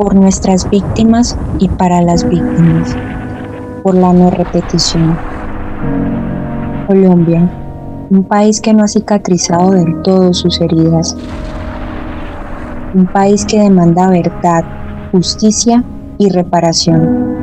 por 0.00 0.14
nuestras 0.14 0.68
víctimas 0.70 1.36
y 1.58 1.68
para 1.68 2.00
las 2.00 2.26
víctimas, 2.26 2.96
por 3.82 3.94
la 3.94 4.14
no 4.14 4.30
repetición. 4.30 5.14
Colombia, 6.86 7.46
un 8.08 8.24
país 8.24 8.62
que 8.62 8.72
no 8.72 8.82
ha 8.82 8.88
cicatrizado 8.88 9.72
del 9.72 10.00
todo 10.00 10.32
sus 10.32 10.58
heridas, 10.62 11.14
un 12.94 13.08
país 13.08 13.44
que 13.44 13.60
demanda 13.60 14.08
verdad, 14.08 14.64
justicia 15.12 15.84
y 16.16 16.30
reparación. 16.30 17.36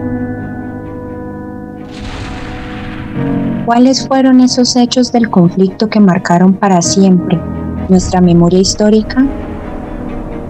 ¿Cuáles 3.67 4.07
fueron 4.07 4.41
esos 4.41 4.75
hechos 4.75 5.11
del 5.11 5.29
conflicto 5.29 5.89
que 5.91 5.99
marcaron 5.99 6.55
para 6.55 6.81
siempre 6.81 7.39
nuestra 7.87 8.19
memoria 8.19 8.61
histórica? 8.61 9.27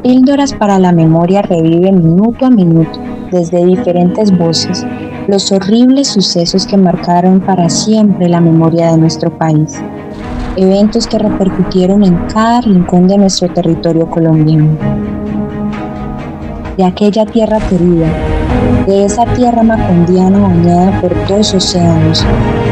Píldoras 0.08 0.54
para 0.54 0.80
la 0.80 0.94
memoria 0.94 1.42
revive 1.42 1.92
minuto 1.92 2.46
a 2.46 2.50
minuto, 2.50 2.98
desde 3.30 3.66
diferentes 3.66 4.32
voces, 4.38 4.86
los 5.28 5.52
horribles 5.52 6.08
sucesos 6.08 6.66
que 6.66 6.78
marcaron 6.78 7.42
para 7.42 7.70
siempre 7.70 8.30
la 8.30 8.40
memoria 8.40 8.92
de 8.92 9.00
nuestro 9.00 9.38
país. 9.38 9.84
Eventos 10.56 11.08
que 11.08 11.20
repercutieron 11.20 12.06
en 12.06 12.16
cada 12.34 12.62
rincón 12.62 13.10
de 13.10 13.18
nuestro 13.18 13.50
territorio 13.50 14.10
colombiano. 14.10 14.78
De 16.78 16.86
aquella 16.86 17.26
tierra 17.26 17.60
querida, 17.68 18.08
de 18.88 19.04
esa 19.04 19.26
tierra 19.34 19.62
macondiana 19.62 20.40
bañada 20.40 21.02
por 21.02 21.28
dos 21.28 21.54
océanos, 21.54 22.26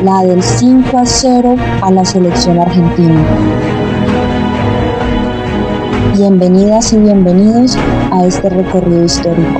la 0.06 0.24
del 0.24 0.42
5 0.42 0.98
a 0.98 1.06
0 1.06 1.56
a 1.82 1.92
la 1.92 2.06
selección 2.06 2.60
argentina 2.60 3.75
Bienvenidas 6.18 6.94
y 6.94 6.98
bienvenidos 6.98 7.76
a 7.76 8.26
este 8.26 8.48
recorrido 8.48 9.04
histórico. 9.04 9.60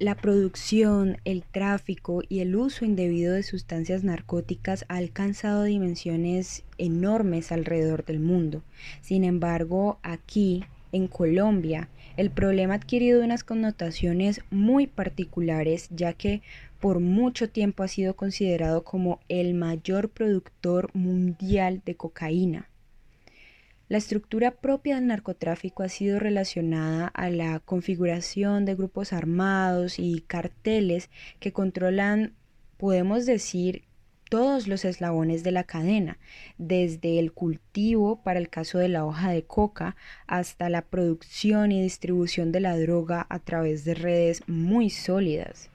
La 0.00 0.16
producción, 0.16 1.18
el 1.24 1.44
tráfico 1.44 2.22
y 2.28 2.40
el 2.40 2.56
uso 2.56 2.84
indebido 2.84 3.34
de 3.34 3.44
sustancias 3.44 4.02
narcóticas 4.02 4.84
ha 4.88 4.96
alcanzado 4.96 5.62
dimensiones 5.62 6.64
enormes 6.76 7.52
alrededor 7.52 8.04
del 8.04 8.18
mundo. 8.18 8.64
Sin 9.02 9.22
embargo, 9.22 10.00
aquí, 10.02 10.64
en 10.90 11.06
Colombia, 11.06 11.88
el 12.16 12.30
problema 12.30 12.72
ha 12.74 12.78
adquirido 12.78 13.22
unas 13.22 13.44
connotaciones 13.44 14.40
muy 14.50 14.86
particulares 14.86 15.88
ya 15.90 16.14
que 16.14 16.40
por 16.86 17.00
mucho 17.00 17.50
tiempo 17.50 17.82
ha 17.82 17.88
sido 17.88 18.14
considerado 18.14 18.84
como 18.84 19.18
el 19.28 19.54
mayor 19.54 20.08
productor 20.08 20.94
mundial 20.94 21.82
de 21.84 21.96
cocaína. 21.96 22.70
La 23.88 23.98
estructura 23.98 24.52
propia 24.52 24.94
del 24.94 25.08
narcotráfico 25.08 25.82
ha 25.82 25.88
sido 25.88 26.20
relacionada 26.20 27.08
a 27.08 27.28
la 27.28 27.58
configuración 27.58 28.64
de 28.64 28.76
grupos 28.76 29.12
armados 29.12 29.98
y 29.98 30.20
carteles 30.28 31.10
que 31.40 31.52
controlan, 31.52 32.34
podemos 32.76 33.26
decir, 33.26 33.82
todos 34.30 34.68
los 34.68 34.84
eslabones 34.84 35.42
de 35.42 35.50
la 35.50 35.64
cadena, 35.64 36.18
desde 36.56 37.18
el 37.18 37.32
cultivo 37.32 38.22
para 38.22 38.38
el 38.38 38.48
caso 38.48 38.78
de 38.78 38.90
la 38.90 39.04
hoja 39.04 39.32
de 39.32 39.42
coca 39.42 39.96
hasta 40.28 40.68
la 40.68 40.82
producción 40.82 41.72
y 41.72 41.82
distribución 41.82 42.52
de 42.52 42.60
la 42.60 42.78
droga 42.78 43.26
a 43.28 43.40
través 43.40 43.84
de 43.84 43.94
redes 43.94 44.44
muy 44.46 44.88
sólidas. 44.88 45.68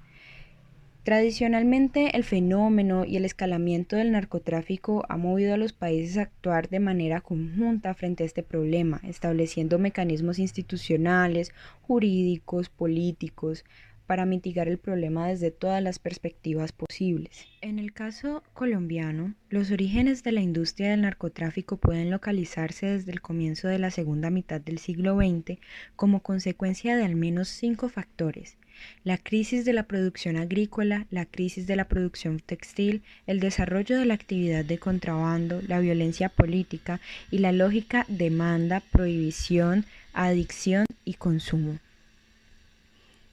Tradicionalmente, 1.03 2.15
el 2.15 2.23
fenómeno 2.23 3.05
y 3.05 3.17
el 3.17 3.25
escalamiento 3.25 3.95
del 3.95 4.11
narcotráfico 4.11 5.03
ha 5.09 5.17
movido 5.17 5.55
a 5.55 5.57
los 5.57 5.73
países 5.73 6.17
a 6.17 6.21
actuar 6.21 6.69
de 6.69 6.79
manera 6.79 7.21
conjunta 7.21 7.95
frente 7.95 8.21
a 8.21 8.27
este 8.27 8.43
problema, 8.43 9.01
estableciendo 9.03 9.79
mecanismos 9.79 10.37
institucionales, 10.37 11.53
jurídicos, 11.81 12.69
políticos, 12.69 13.65
para 14.05 14.27
mitigar 14.27 14.67
el 14.67 14.77
problema 14.77 15.27
desde 15.27 15.49
todas 15.49 15.81
las 15.81 15.97
perspectivas 15.97 16.71
posibles. 16.71 17.47
En 17.61 17.79
el 17.79 17.93
caso 17.93 18.43
colombiano, 18.53 19.33
los 19.49 19.71
orígenes 19.71 20.21
de 20.23 20.33
la 20.33 20.41
industria 20.41 20.91
del 20.91 21.01
narcotráfico 21.01 21.77
pueden 21.77 22.11
localizarse 22.11 22.85
desde 22.85 23.11
el 23.11 23.21
comienzo 23.21 23.69
de 23.69 23.79
la 23.79 23.89
segunda 23.89 24.29
mitad 24.29 24.61
del 24.61 24.77
siglo 24.77 25.17
XX 25.17 25.59
como 25.95 26.21
consecuencia 26.21 26.95
de 26.95 27.05
al 27.05 27.15
menos 27.15 27.47
cinco 27.47 27.89
factores 27.89 28.57
la 29.03 29.17
crisis 29.17 29.65
de 29.65 29.73
la 29.73 29.83
producción 29.83 30.37
agrícola, 30.37 31.07
la 31.09 31.25
crisis 31.25 31.67
de 31.67 31.75
la 31.75 31.85
producción 31.85 32.39
textil, 32.39 33.03
el 33.27 33.39
desarrollo 33.39 33.97
de 33.97 34.05
la 34.05 34.13
actividad 34.13 34.65
de 34.65 34.77
contrabando, 34.77 35.61
la 35.67 35.79
violencia 35.79 36.29
política 36.29 37.01
y 37.29 37.39
la 37.39 37.51
lógica 37.51 38.05
demanda, 38.07 38.81
prohibición, 38.91 39.85
adicción 40.13 40.85
y 41.05 41.15
consumo. 41.15 41.79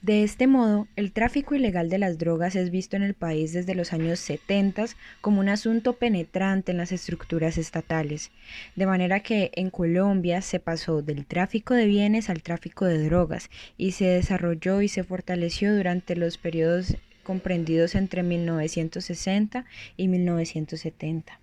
De 0.01 0.23
este 0.23 0.47
modo, 0.47 0.87
el 0.95 1.11
tráfico 1.11 1.55
ilegal 1.55 1.89
de 1.89 1.97
las 1.97 2.17
drogas 2.17 2.55
es 2.55 2.71
visto 2.71 2.95
en 2.95 3.03
el 3.03 3.15
país 3.15 3.51
desde 3.51 3.75
los 3.75 3.91
años 3.91 4.19
70 4.19 4.85
como 5.19 5.41
un 5.41 5.49
asunto 5.49 5.97
penetrante 5.97 6.71
en 6.71 6.77
las 6.77 6.93
estructuras 6.93 7.57
estatales, 7.57 8.31
de 8.77 8.85
manera 8.85 9.19
que 9.19 9.51
en 9.55 9.69
Colombia 9.69 10.41
se 10.41 10.61
pasó 10.61 11.01
del 11.01 11.25
tráfico 11.25 11.73
de 11.73 11.85
bienes 11.85 12.29
al 12.29 12.43
tráfico 12.43 12.85
de 12.85 13.03
drogas 13.03 13.49
y 13.77 13.91
se 13.91 14.05
desarrolló 14.05 14.81
y 14.81 14.87
se 14.87 15.03
fortaleció 15.03 15.75
durante 15.75 16.15
los 16.15 16.37
periodos 16.37 16.95
comprendidos 17.23 17.93
entre 17.93 18.23
1960 18.23 19.65
y 19.97 20.07
1970. 20.07 21.41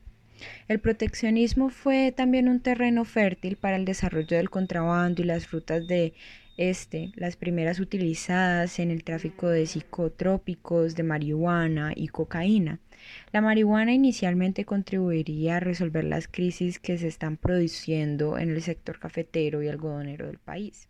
El 0.68 0.80
proteccionismo 0.80 1.68
fue 1.68 2.10
también 2.10 2.48
un 2.48 2.60
terreno 2.60 3.04
fértil 3.04 3.56
para 3.56 3.76
el 3.76 3.84
desarrollo 3.84 4.36
del 4.36 4.48
contrabando 4.48 5.20
y 5.20 5.26
las 5.26 5.46
frutas 5.46 5.86
de 5.86 6.14
este, 6.56 7.12
las 7.14 7.36
primeras 7.36 7.80
utilizadas 7.80 8.78
en 8.78 8.90
el 8.90 9.04
tráfico 9.04 9.48
de 9.48 9.66
psicotrópicos, 9.66 10.94
de 10.94 11.02
marihuana 11.02 11.92
y 11.94 12.08
cocaína. 12.08 12.80
La 13.32 13.40
marihuana 13.40 13.92
inicialmente 13.92 14.64
contribuiría 14.64 15.56
a 15.56 15.60
resolver 15.60 16.04
las 16.04 16.28
crisis 16.28 16.78
que 16.78 16.98
se 16.98 17.08
están 17.08 17.36
produciendo 17.36 18.38
en 18.38 18.50
el 18.50 18.62
sector 18.62 18.98
cafetero 18.98 19.62
y 19.62 19.68
algodonero 19.68 20.26
del 20.26 20.38
país. 20.38 20.88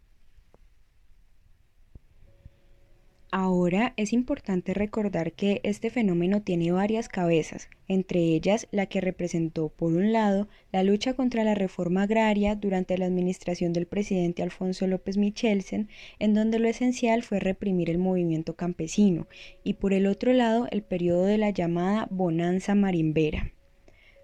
Ahora 3.32 3.92
es 3.96 4.12
importante 4.12 4.72
recordar 4.72 5.32
que 5.32 5.60
este 5.64 5.90
fenómeno 5.90 6.42
tiene 6.42 6.70
varias 6.70 7.08
cabezas, 7.08 7.68
entre 7.88 8.20
ellas 8.20 8.68
la 8.70 8.86
que 8.86 9.00
representó, 9.00 9.68
por 9.68 9.92
un 9.92 10.12
lado, 10.12 10.48
la 10.70 10.84
lucha 10.84 11.14
contra 11.14 11.42
la 11.42 11.56
reforma 11.56 12.04
agraria 12.04 12.54
durante 12.54 12.96
la 12.96 13.06
administración 13.06 13.72
del 13.72 13.86
presidente 13.86 14.44
Alfonso 14.44 14.86
López 14.86 15.16
Michelsen, 15.16 15.88
en 16.20 16.34
donde 16.34 16.60
lo 16.60 16.68
esencial 16.68 17.24
fue 17.24 17.40
reprimir 17.40 17.90
el 17.90 17.98
movimiento 17.98 18.54
campesino, 18.54 19.26
y 19.64 19.74
por 19.74 19.92
el 19.92 20.06
otro 20.06 20.32
lado, 20.32 20.68
el 20.70 20.82
periodo 20.82 21.24
de 21.24 21.38
la 21.38 21.50
llamada 21.50 22.06
bonanza 22.10 22.76
marimbera. 22.76 23.52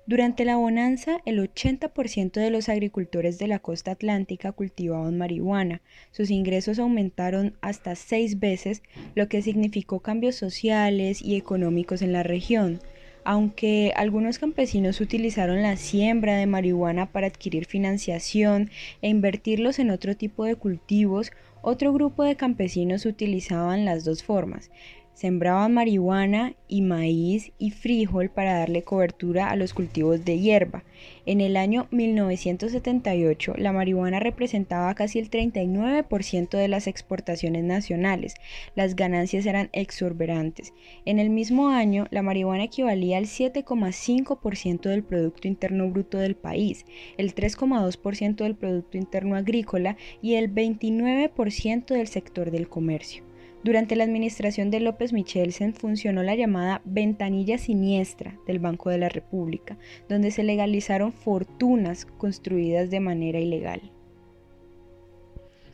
Durante 0.05 0.45
la 0.45 0.57
bonanza, 0.57 1.19
el 1.27 1.39
80% 1.39 2.33
de 2.33 2.51
los 2.51 2.69
agricultores 2.69 3.39
de 3.39 3.47
la 3.47 3.61
costa 3.61 3.93
atlántica 3.93 4.51
cultivaban 4.51 5.17
marihuana. 5.17 5.81
Sus 6.11 6.31
ingresos 6.31 6.81
aumentaron 6.81 7.55
hasta 7.61 7.95
seis 7.95 8.41
veces, 8.41 8.83
lo 9.15 9.29
que 9.29 9.43
significó 9.43 10.01
cambios 10.01 10.35
sociales 10.35 11.23
y 11.23 11.37
económicos 11.37 12.03
en 12.03 12.13
la 12.13 12.25
región. 12.25 12.81
Aunque 13.25 13.93
algunos 13.95 14.41
campesinos 14.41 15.01
utilizaron 15.01 15.63
la 15.63 15.77
siembra 15.77 16.37
de 16.37 16.47
marihuana 16.47 17.13
para 17.13 17.29
adquirir 17.29 17.67
financiación 17.67 18.71
e 19.03 19.09
invertirlos 19.09 19.79
en 19.79 19.91
otro 19.91 20.17
tipo 20.17 20.45
de 20.45 20.57
cultivos, 20.57 21.31
otro 21.63 21.93
grupo 21.93 22.25
de 22.25 22.35
campesinos 22.35 23.07
utilizaban 23.07 23.85
las 23.85 24.05
dos 24.05 24.25
formas. 24.25 24.73
Sembraban 25.15 25.75
marihuana 25.75 26.55
y 26.69 26.81
maíz 26.81 27.53
y 27.59 27.71
frijol 27.71 28.31
para 28.31 28.59
darle 28.59 28.83
cobertura 28.83 29.51
a 29.51 29.57
los 29.57 29.75
cultivos 29.75 30.25
de 30.25 30.39
hierba. 30.41 30.85
En 31.27 31.41
el 31.41 31.57
año 31.57 31.87
1978, 31.91 33.55
la 33.59 33.73
marihuana 33.73 34.21
representaba 34.21 34.95
casi 34.95 35.19
el 35.19 35.31
39% 35.31 36.57
de 36.57 36.67
las 36.67 36.87
exportaciones 36.87 37.63
nacionales. 37.63 38.35
Las 38.75 38.97
ganancias 38.97 39.45
eran 39.45 39.69
exorbitantes. 39.73 40.73
En 41.05 41.19
el 41.19 41.31
mismo 41.31 41.69
año, 41.69 42.07
la 42.11 42.23
marihuana 42.23 42.65
equivalía 42.65 43.19
al 43.19 43.27
7,5% 43.27 44.89
del 44.89 45.05
Producto 45.05 45.47
Interno 45.47 45.91
Bruto 45.91 46.19
del 46.19 46.37
país, 46.37 46.85
el 47.19 47.35
3,2% 47.35 48.37
del 48.37 48.57
Producto 48.57 48.97
Interno 48.97 49.37
Agrícola 49.37 49.97
y 50.23 50.35
el 50.35 50.53
29% 50.53 51.87
del 51.87 52.09
sector 52.09 52.51
del 52.51 52.69
comercio. 52.69 53.32
Durante 53.65 53.95
la 53.95 54.03
administración 54.03 54.73
de 54.73 54.81
López 54.81 55.13
Michelsen 55.13 55.73
funcionó 55.73 56.25
la 56.25 56.35
llamada 56.35 56.83
ventanilla 56.85 57.59
siniestra 57.59 58.37
del 58.45 58.59
Banco 58.59 58.91
de 58.91 58.99
la 58.99 59.09
República, 59.09 59.79
donde 60.09 60.33
se 60.33 60.43
legalizaron 60.43 61.13
fortunas 61.13 62.05
construidas 62.05 62.91
de 62.91 62.99
manera 62.99 63.39
ilegal. 63.39 63.93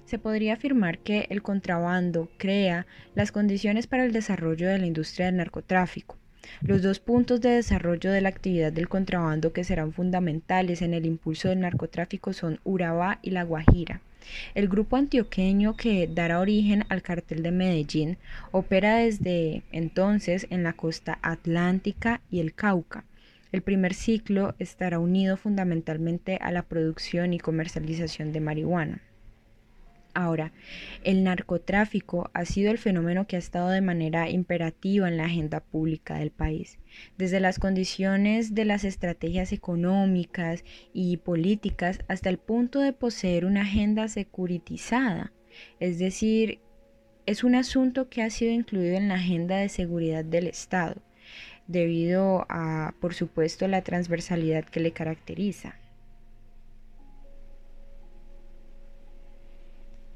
Se 0.05 0.19
podría 0.19 0.55
afirmar 0.55 0.99
que 0.99 1.27
el 1.31 1.43
contrabando 1.43 2.29
crea 2.37 2.87
las 3.15 3.33
condiciones 3.33 3.87
para 3.87 4.05
el 4.05 4.13
desarrollo 4.13 4.69
de 4.69 4.79
la 4.79 4.87
industria 4.87 5.27
del 5.27 5.37
narcotráfico. 5.37 6.17
Los 6.61 6.83
dos 6.83 7.01
puntos 7.01 7.41
de 7.41 7.51
desarrollo 7.51 8.11
de 8.11 8.21
la 8.21 8.29
actividad 8.29 8.73
del 8.73 8.89
contrabando 8.89 9.53
que 9.53 9.65
serán 9.65 9.93
fundamentales 9.93 10.83
en 10.83 10.93
el 10.95 11.07
impulso 11.07 11.49
del 11.49 11.61
narcotráfico 11.61 12.33
son 12.33 12.61
Urabá 12.65 13.19
y 13.23 13.31
La 13.31 13.45
Guajira. 13.45 14.03
El 14.55 14.69
grupo 14.69 14.97
antioqueño 14.97 15.77
que 15.77 16.07
dará 16.07 16.41
origen 16.41 16.85
al 16.89 17.03
cartel 17.03 17.43
de 17.43 17.51
Medellín 17.51 18.19
opera 18.51 18.97
desde 18.97 19.63
entonces 19.73 20.47
en 20.51 20.63
la 20.63 20.73
costa 20.73 21.19
atlántica 21.23 22.21
y 22.31 22.41
el 22.41 22.55
Cauca. 22.55 23.05
El 23.51 23.63
primer 23.63 23.95
ciclo 23.95 24.55
estará 24.59 24.99
unido 24.99 25.37
fundamentalmente 25.37 26.39
a 26.41 26.51
la 26.51 26.63
producción 26.63 27.33
y 27.33 27.39
comercialización 27.39 28.33
de 28.33 28.41
marihuana. 28.41 29.01
Ahora, 30.15 30.53
el 31.05 31.23
narcotráfico 31.23 32.31
ha 32.35 32.45
sido 32.45 32.71
el 32.71 32.79
fenómeno 32.79 33.27
que 33.27 33.37
ha 33.37 33.39
estado 33.39 33.69
de 33.69 33.81
manera 33.81 34.29
imperativa 34.29 35.07
en 35.07 35.17
la 35.17 35.27
agenda 35.27 35.61
pública 35.61 36.19
del 36.19 36.31
país. 36.31 36.79
Desde 37.17 37.41
las 37.41 37.59
condiciones 37.59 38.55
de 38.55 38.65
las 38.65 38.85
estrategias 38.85 39.53
económicas 39.53 40.65
y 40.93 41.19
políticas 41.19 42.01
hasta 42.09 42.31
el 42.31 42.39
punto 42.39 42.81
de 42.81 42.93
poseer 42.93 43.45
una 43.45 43.63
agenda 43.63 44.09
securitizada. 44.09 45.33
Es 45.79 45.99
decir, 45.99 46.61
es 47.27 47.45
un 47.45 47.55
asunto 47.55 48.09
que 48.09 48.23
ha 48.23 48.31
sido 48.31 48.53
incluido 48.53 48.97
en 48.97 49.09
la 49.09 49.17
agenda 49.17 49.59
de 49.59 49.69
seguridad 49.69 50.25
del 50.25 50.47
Estado, 50.47 50.97
debido 51.67 52.47
a, 52.49 52.95
por 53.01 53.15
supuesto, 53.15 53.69
la 53.69 53.83
transversalidad 53.83 54.65
que 54.65 54.81
le 54.81 54.93
caracteriza. 54.93 55.77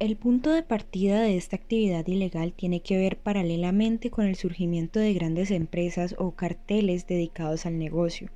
El 0.02 0.16
punto 0.16 0.50
de 0.50 0.64
partida 0.64 1.20
de 1.22 1.36
esta 1.36 1.54
actividad 1.54 2.04
ilegal 2.08 2.54
tiene 2.54 2.80
que 2.80 2.96
ver 2.98 3.18
paralelamente 3.18 4.10
con 4.10 4.26
el 4.26 4.34
surgimiento 4.34 4.98
de 4.98 5.14
grandes 5.14 5.52
empresas 5.52 6.16
o 6.18 6.32
carteles 6.32 7.06
dedicados 7.06 7.66
al 7.66 7.78
negocio. 7.78 8.28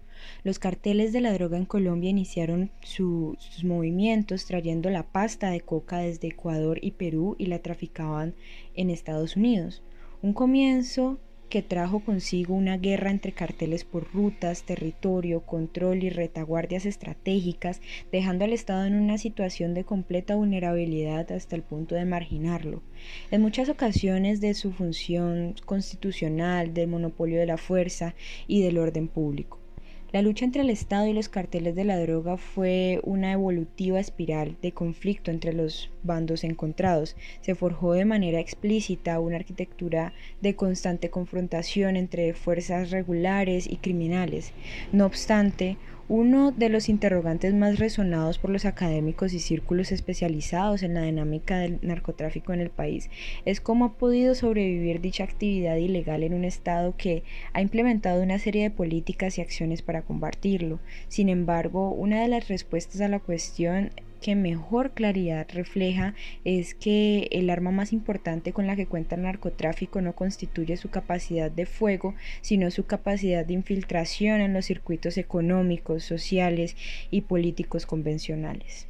Los 0.45 0.61
carteles 0.61 1.13
de 1.13 1.23
la 1.23 1.33
droga 1.33 1.59
en 1.59 1.65
Colombia 1.65 2.09
iniciaron 2.09 2.71
sus 2.83 3.65
movimientos 3.65 4.47
trayendo 4.47 4.91
la 4.91 5.11
pasta 5.11 5.51
de 5.51 5.61
coca 5.61 5.99
desde 5.99 6.29
Ecuador 6.29 6.79
y 6.83 6.93
Perú 6.93 7.35
y 7.37 7.47
la 7.47 7.59
traficaban 7.59 8.37
en 8.77 8.89
Estados 8.89 9.35
Unidos. 9.35 9.83
Un 10.23 10.35
comienzo 10.35 11.19
que 11.49 11.63
trajo 11.63 12.01
consigo 12.01 12.55
una 12.55 12.77
guerra 12.77 13.11
entre 13.11 13.33
carteles 13.33 13.85
por 13.85 14.13
rutas, 14.13 14.65
territorio, 14.65 15.41
control 15.43 16.03
y 16.03 16.11
retaguardias 16.11 16.87
estratégicas, 16.87 17.81
dejando 18.13 18.45
al 18.45 18.53
Estado 18.53 18.85
en 18.85 18.95
una 18.95 19.19
situación 19.19 19.75
de 19.75 19.85
completa 19.85 20.35
vulnerabilidad 20.35 21.31
hasta 21.33 21.57
el 21.57 21.63
punto 21.63 21.95
de 21.95 22.05
marginarlo. 22.05 22.83
En 23.31 23.43
muchas 23.43 23.69
ocasiones 23.69 24.41
de 24.41 24.55
su 24.55 24.73
función 24.73 25.55
constitucional, 25.65 26.75
del 26.75 26.89
monopolio 26.89 27.39
de 27.39 27.47
la 27.47 27.57
fuerza 27.57 28.15
y 28.47 28.63
del 28.63 28.79
orden 28.79 29.09
público. 29.09 29.66
La 30.17 30.23
lucha 30.23 30.47
entre 30.47 30.63
el 30.63 30.71
Estado 30.71 31.07
y 31.09 31.13
los 31.13 31.29
carteles 31.29 31.75
de 31.75 31.85
la 31.85 32.01
droga 32.01 32.39
fue 32.39 33.01
una 33.03 33.33
evolutiva 33.33 34.01
espiral 34.01 34.57
de 34.63 34.73
conflicto 34.73 35.31
entre 35.31 35.53
los 35.53 35.91
bandos 36.05 36.43
encontrados. 36.43 37.17
Se 37.43 37.55
forjó 37.55 37.93
de 37.93 38.07
manera 38.07 38.41
explícita 38.41 39.21
una 39.21 39.37
arquitectura 39.37 40.15
de 40.41 40.57
constante 40.57 41.11
confrontación 41.11 41.97
entre 41.97 42.33
fuerzas 42.33 42.91
regulares 42.91 43.71
y 43.71 43.77
criminales. 43.77 44.55
No 44.91 45.05
obstante, 45.05 45.77
uno 46.09 46.53
de 46.53 46.69
los 46.69 46.89
interrogantes 46.89 47.53
más 47.53 47.79
resonados 47.79 48.39
por 48.39 48.51
los 48.51 48.65
académicos 48.65 49.33
y 49.33 49.41
círculos 49.41 49.91
especializados 49.91 50.83
en 50.83 50.95
la 50.95 51.03
dinámica 51.03 51.59
del 51.59 51.79
narcotráfico 51.83 52.53
en 52.53 52.61
el 52.61 52.71
país 52.71 53.11
es 53.45 53.61
cómo 53.61 53.87
ha 53.87 53.93
podido 53.95 54.35
sobrevivir 54.35 55.01
dicha 55.01 55.25
actividad 55.25 55.77
ilegal 55.77 56.23
en 56.23 56.35
un 56.35 56.45
Estado 56.45 56.95
que 56.97 57.25
ha 57.53 57.61
implementado 57.61 58.23
una 58.23 58.39
serie 58.39 58.63
de 58.63 58.71
políticas 58.71 59.39
y 59.39 59.41
acciones 59.41 59.83
para 59.83 60.03
combatirlo. 60.03 60.79
Sin 61.09 61.29
embargo, 61.29 61.91
una 61.91 62.23
de 62.23 62.29
las 62.29 62.49
respuestas 62.49 63.01
a 63.01 63.09
la 63.09 63.19
cuestión 63.19 63.91
que 64.21 64.35
mejor 64.35 64.93
claridad 64.93 65.47
refleja 65.53 66.15
es 66.45 66.75
que 66.75 67.29
el 67.33 67.51
arma 67.51 67.71
más 67.71 67.93
importante 67.93 68.53
con 68.53 68.67
la 68.67 68.77
que 68.77 68.87
cuenta 68.87 69.17
el 69.17 69.23
narcotráfico 69.23 70.01
no 70.01 70.15
constituye 70.15 70.77
su 70.77 70.91
capacidad 70.91 71.51
de 71.51 71.67
fuego, 71.67 72.15
sino 72.41 72.71
su 72.71 72.87
capacidad 72.87 73.45
de 73.45 73.55
infiltración 73.55 74.41
en 74.41 74.53
los 74.53 74.67
circuitos 74.67 75.19
económicos, 75.19 76.05
sociales 76.05 76.77
y 77.11 77.23
políticos 77.23 77.87
convencionales. 77.87 78.89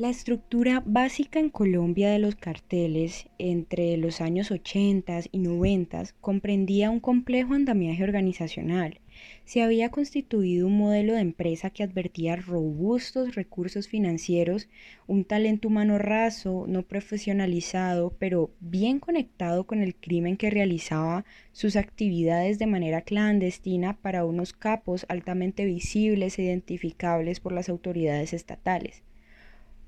La 0.00 0.08
estructura 0.08 0.82
básica 0.86 1.40
en 1.40 1.50
Colombia 1.50 2.10
de 2.10 2.18
los 2.18 2.34
carteles 2.34 3.28
entre 3.36 3.98
los 3.98 4.22
años 4.22 4.50
80 4.50 5.24
y 5.30 5.38
90 5.40 6.04
comprendía 6.22 6.88
un 6.88 7.00
complejo 7.00 7.52
andamiaje 7.52 8.02
organizacional. 8.02 8.98
Se 9.44 9.62
había 9.62 9.90
constituido 9.90 10.66
un 10.66 10.78
modelo 10.78 11.14
de 11.14 11.20
empresa 11.20 11.70
que 11.70 11.82
advertía 11.82 12.36
robustos 12.36 13.34
recursos 13.34 13.88
financieros, 13.88 14.68
un 15.06 15.24
talento 15.24 15.68
humano 15.68 15.98
raso, 15.98 16.66
no 16.68 16.82
profesionalizado, 16.82 18.14
pero 18.18 18.50
bien 18.60 19.00
conectado 19.00 19.64
con 19.64 19.82
el 19.82 19.94
crimen 19.94 20.36
que 20.36 20.50
realizaba 20.50 21.24
sus 21.52 21.76
actividades 21.76 22.58
de 22.58 22.66
manera 22.66 23.02
clandestina 23.02 23.96
para 23.96 24.24
unos 24.24 24.52
capos 24.52 25.06
altamente 25.08 25.64
visibles 25.64 26.38
e 26.38 26.44
identificables 26.44 27.40
por 27.40 27.52
las 27.52 27.68
autoridades 27.68 28.32
estatales 28.32 29.02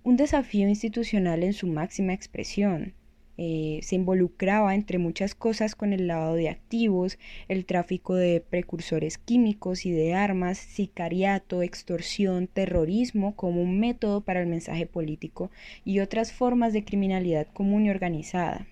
un 0.04 0.16
desafío 0.16 0.68
institucional 0.68 1.44
en 1.44 1.52
su 1.52 1.68
máxima 1.68 2.12
expresión. 2.12 2.94
Eh, 3.44 3.80
se 3.82 3.96
involucraba, 3.96 4.72
entre 4.72 4.98
muchas 4.98 5.34
cosas, 5.34 5.74
con 5.74 5.92
el 5.92 6.06
lavado 6.06 6.36
de 6.36 6.48
activos, 6.48 7.18
el 7.48 7.66
tráfico 7.66 8.14
de 8.14 8.40
precursores 8.40 9.18
químicos 9.18 9.84
y 9.84 9.90
de 9.90 10.14
armas, 10.14 10.58
sicariato, 10.58 11.60
extorsión, 11.60 12.46
terrorismo 12.46 13.34
como 13.34 13.60
un 13.60 13.80
método 13.80 14.20
para 14.20 14.40
el 14.40 14.46
mensaje 14.46 14.86
político 14.86 15.50
y 15.84 15.98
otras 15.98 16.32
formas 16.32 16.72
de 16.72 16.84
criminalidad 16.84 17.48
común 17.52 17.86
y 17.86 17.90
organizada. 17.90 18.68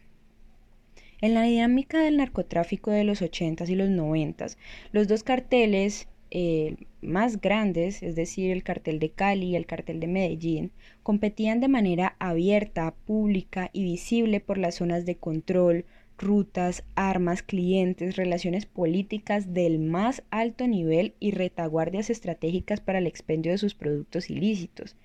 En 1.21 1.35
la 1.35 1.43
dinámica 1.43 1.99
del 1.99 2.19
narcotráfico 2.19 2.93
de 2.93 3.03
los 3.03 3.23
80s 3.23 3.69
y 3.71 3.75
los 3.75 3.89
90s, 3.89 4.57
los 4.93 5.09
dos 5.09 5.25
carteles 5.25 6.07
eh, 6.31 6.77
más 7.03 7.41
grandes, 7.41 8.03
es 8.03 8.15
decir, 8.15 8.51
el 8.51 8.63
cartel 8.63 8.99
de 8.99 9.11
Cali 9.11 9.49
y 9.49 9.57
el 9.57 9.67
cartel 9.67 10.01
de 10.01 10.07
Medellín, 10.07 10.71
competían 11.03 11.61
de 11.61 11.69
manera 11.69 12.17
abierta, 12.19 12.95
pública 13.07 13.71
y 13.73 13.83
visible 13.83 14.41
por 14.41 14.59
las 14.59 14.77
zonas 14.77 15.07
de 15.07 15.17
control, 15.17 15.85
rutas, 16.19 16.85
armas, 16.95 17.43
clientes, 17.43 18.17
relaciones 18.17 18.67
políticas 18.67 19.55
del 19.55 19.79
más 19.79 20.23
alto 20.31 20.67
nivel 20.69 21.15
y 21.19 21.31
retaguardias 21.33 22.11
estratégicas 22.11 22.81
para 22.81 22.99
el 22.99 23.07
expendio 23.07 23.53
de 23.53 23.59
sus 23.59 23.75
productos 23.75 24.31
ilícitos. 24.31 24.97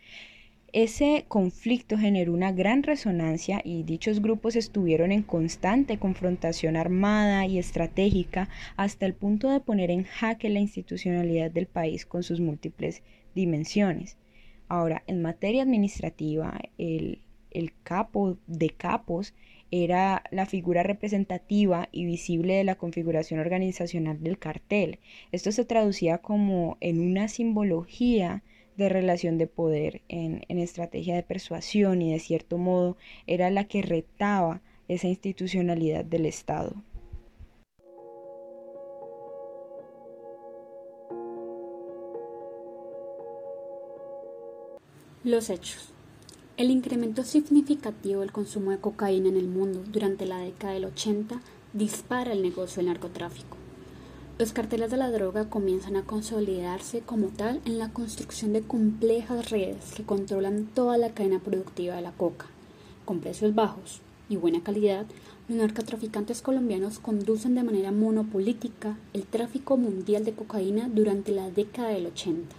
Ese 0.76 1.24
conflicto 1.30 1.98
generó 1.98 2.34
una 2.34 2.52
gran 2.52 2.84
resonancia 2.84 3.62
y 3.64 3.84
dichos 3.84 4.22
grupos 4.22 4.58
estuvieron 4.58 5.14
en 5.14 5.24
constante 5.24 5.98
confrontación 5.98 6.76
armada 6.76 7.46
y 7.46 7.60
estratégica 7.60 8.50
hasta 8.76 9.06
el 9.06 9.14
punto 9.14 9.50
de 9.50 9.62
poner 9.62 9.90
en 9.90 10.04
jaque 10.04 10.50
la 10.50 10.60
institucionalidad 10.60 11.50
del 11.50 11.68
país 11.68 12.06
con 12.06 12.24
sus 12.24 12.42
múltiples 12.42 13.04
dimensiones. 13.34 14.18
Ahora, 14.68 15.02
en 15.08 15.22
materia 15.22 15.64
administrativa, 15.64 16.60
el, 16.78 17.22
el 17.52 17.72
capo 17.84 18.38
de 18.46 18.72
capos 18.72 19.34
era 19.72 20.24
la 20.30 20.46
figura 20.46 20.84
representativa 20.84 21.88
y 21.94 22.04
visible 22.04 22.56
de 22.56 22.66
la 22.66 22.76
configuración 22.76 23.40
organizacional 23.40 24.22
del 24.22 24.38
cartel. 24.38 25.00
Esto 25.32 25.54
se 25.54 25.64
traducía 25.64 26.18
como 26.18 26.76
en 26.82 27.00
una 27.00 27.30
simbología 27.30 28.44
de 28.78 28.90
relación 28.90 29.38
de 29.38 29.48
poder, 29.48 30.02
en, 30.08 30.44
estrategia 30.60 31.16
de 31.16 31.24
persuasión 31.24 32.02
y 32.02 32.12
de 32.12 32.20
cierto 32.20 32.58
modo 32.58 32.98
era 33.28 33.50
la 33.50 33.66
que 33.66 33.82
retaba 33.82 34.62
esa 34.88 35.08
institucionalidad 35.08 36.06
del 36.06 36.26
Estado. 36.26 36.74
Los 45.24 45.50
hechos. 45.50 45.90
El 46.58 46.70
incremento 46.70 47.24
significativo 47.24 48.22
del 48.22 48.32
consumo 48.32 48.72
de 48.72 48.78
cocaína 48.78 49.28
en 49.30 49.38
el 49.38 49.48
mundo 49.48 49.84
durante 49.88 50.26
la 50.26 50.38
década 50.38 50.74
del 50.74 50.86
80 50.86 51.42
dispara 51.74 52.32
el 52.32 52.44
negocio 52.44 52.78
del 52.78 52.88
narcotráfico. 52.88 53.65
Los 54.38 54.52
carteles 54.52 54.92
de 54.92 54.98
la 54.98 55.12
droga 55.12 55.50
comienzan 55.50 55.96
a 55.96 56.04
consolidarse 56.04 57.00
como 57.00 57.28
tal 57.28 57.62
en 57.64 57.80
la 57.80 57.94
construcción 57.94 58.52
de 58.52 58.64
complejas 58.64 59.50
redes 59.50 59.94
que 59.96 60.04
controlan 60.04 60.66
toda 60.66 60.98
la 60.98 61.12
cadena 61.12 61.40
productiva 61.40 61.96
de 61.96 62.02
la 62.02 62.12
coca. 62.12 62.48
Con 63.06 63.22
precios 63.22 63.56
bajos 63.56 64.02
y 64.28 64.36
buena 64.36 64.62
calidad, 64.62 65.06
los 65.48 65.58
narcotraficantes 65.58 66.42
colombianos 66.42 67.00
conducen 67.00 67.56
de 67.56 67.64
manera 67.64 67.94
monopolítica 67.94 68.98
el 69.14 69.24
tráfico 69.24 69.78
mundial 69.78 70.26
de 70.26 70.34
cocaína 70.34 70.90
durante 70.94 71.32
la 71.32 71.50
década 71.50 71.92
del 71.92 72.08
80. 72.08 72.54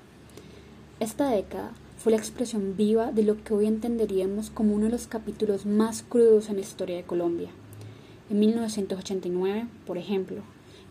Esta 0.98 1.28
década 1.28 1.72
fue 1.98 2.12
la 2.12 2.18
expresión 2.18 2.74
viva 2.78 3.12
de 3.12 3.22
lo 3.22 3.44
que 3.44 3.52
hoy 3.52 3.66
entenderíamos 3.66 4.48
como 4.48 4.74
uno 4.74 4.86
de 4.86 4.92
los 4.92 5.08
capítulos 5.08 5.66
más 5.66 6.02
crudos 6.02 6.48
en 6.48 6.54
la 6.54 6.62
historia 6.62 6.96
de 6.96 7.04
Colombia. 7.04 7.50
En 8.30 8.38
1989, 8.38 9.66
por 9.86 9.98
ejemplo, 9.98 10.42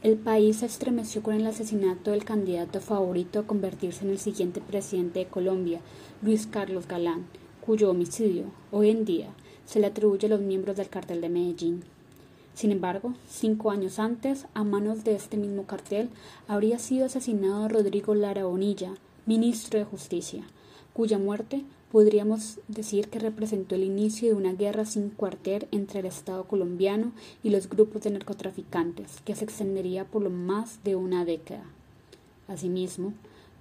el 0.05 0.17
país 0.17 0.57
se 0.57 0.67
estremeció 0.67 1.23
con 1.23 1.33
el 1.33 1.47
asesinato 1.47 2.11
del 2.11 2.23
candidato 2.23 2.79
favorito 2.79 3.39
a 3.39 3.47
convertirse 3.47 4.05
en 4.05 4.11
el 4.11 4.19
siguiente 4.19 4.61
presidente 4.61 5.17
de 5.17 5.25
Colombia, 5.25 5.81
Luis 6.21 6.45
Carlos 6.45 6.87
Galán, 6.87 7.25
cuyo 7.59 7.89
homicidio, 7.89 8.43
hoy 8.71 8.91
en 8.91 9.03
día, 9.03 9.29
se 9.65 9.79
le 9.79 9.87
atribuye 9.87 10.27
a 10.27 10.29
los 10.29 10.41
miembros 10.41 10.77
del 10.77 10.89
cartel 10.89 11.21
de 11.21 11.29
Medellín. 11.29 11.83
Sin 12.53 12.71
embargo, 12.71 13.15
cinco 13.27 13.71
años 13.71 13.97
antes, 13.97 14.45
a 14.53 14.63
manos 14.63 15.03
de 15.03 15.15
este 15.15 15.37
mismo 15.37 15.65
cartel, 15.65 16.09
habría 16.47 16.77
sido 16.77 17.07
asesinado 17.07 17.67
Rodrigo 17.67 18.13
Lara 18.13 18.45
Bonilla, 18.45 18.91
ministro 19.25 19.79
de 19.79 19.85
Justicia, 19.85 20.43
cuya 20.93 21.17
muerte 21.17 21.63
podríamos 21.91 22.59
decir 22.67 23.09
que 23.09 23.19
representó 23.19 23.75
el 23.75 23.83
inicio 23.83 24.29
de 24.29 24.35
una 24.35 24.53
guerra 24.53 24.85
sin 24.85 25.09
cuartel 25.09 25.67
entre 25.71 25.99
el 25.99 26.05
Estado 26.05 26.45
colombiano 26.45 27.11
y 27.43 27.49
los 27.49 27.69
grupos 27.69 28.03
de 28.03 28.11
narcotraficantes, 28.11 29.21
que 29.23 29.35
se 29.35 29.45
extendería 29.45 30.05
por 30.05 30.21
lo 30.21 30.29
más 30.29 30.83
de 30.83 30.95
una 30.95 31.25
década. 31.25 31.65
Asimismo, 32.47 33.13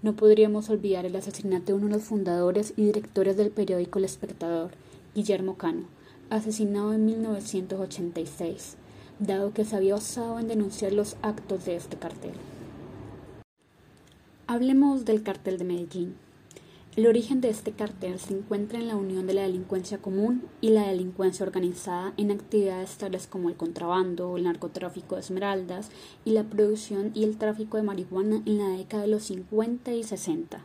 no 0.03 0.15
podríamos 0.15 0.69
olvidar 0.69 1.07
el 1.07 1.17
asesinato 1.17 1.67
de 1.67 1.75
uno 1.75 1.87
de 1.87 1.95
los 1.95 2.03
fundadores 2.03 2.75
y 2.77 2.85
directores 2.85 3.37
del 3.37 3.51
periódico 3.51 3.99
El 3.99 4.05
Espectador, 4.05 4.73
Guillermo 5.15 5.57
Cano, 5.57 5.85
asesinado 6.29 6.93
en 6.93 7.07
1986, 7.07 8.77
dado 9.19 9.53
que 9.53 9.65
se 9.65 9.77
había 9.77 9.95
osado 9.95 10.39
en 10.39 10.49
denunciar 10.49 10.93
los 10.93 11.17
actos 11.23 11.65
de 11.65 11.77
este 11.77 11.97
cartel. 11.97 12.33
Hablemos 14.47 15.07
del 15.07 15.23
cartel 15.23 15.57
de 15.57 15.65
Medellín. 15.65 16.24
El 16.97 17.09
origen 17.09 17.41
de 17.41 17.49
este 17.49 17.73
cartel 17.73 18.21
se 18.21 18.35
encuentra 18.35 18.79
en 18.79 18.87
la 18.87 18.95
unión 18.95 19.27
de 19.27 19.35
la 19.35 19.43
delincuencia 19.43 19.99
común 19.99 20.45
y 20.61 20.69
la 20.69 20.87
delincuencia 20.87 21.45
organizada 21.45 22.15
en 22.17 22.31
actividades 22.31 22.97
tales 22.99 23.27
como 23.27 23.49
el 23.49 23.57
contrabando, 23.57 24.37
el 24.37 24.45
narcotráfico 24.45 25.17
de 25.17 25.23
esmeraldas 25.23 25.91
y 26.25 26.31
la 26.31 26.45
producción 26.45 27.11
y 27.13 27.25
el 27.25 27.37
tráfico 27.37 27.79
de 27.79 27.83
marihuana 27.83 28.43
en 28.47 28.59
la 28.59 28.69
década 28.69 29.03
de 29.03 29.09
los 29.09 29.25
50 29.25 29.93
y 29.93 30.05
60 30.05 30.65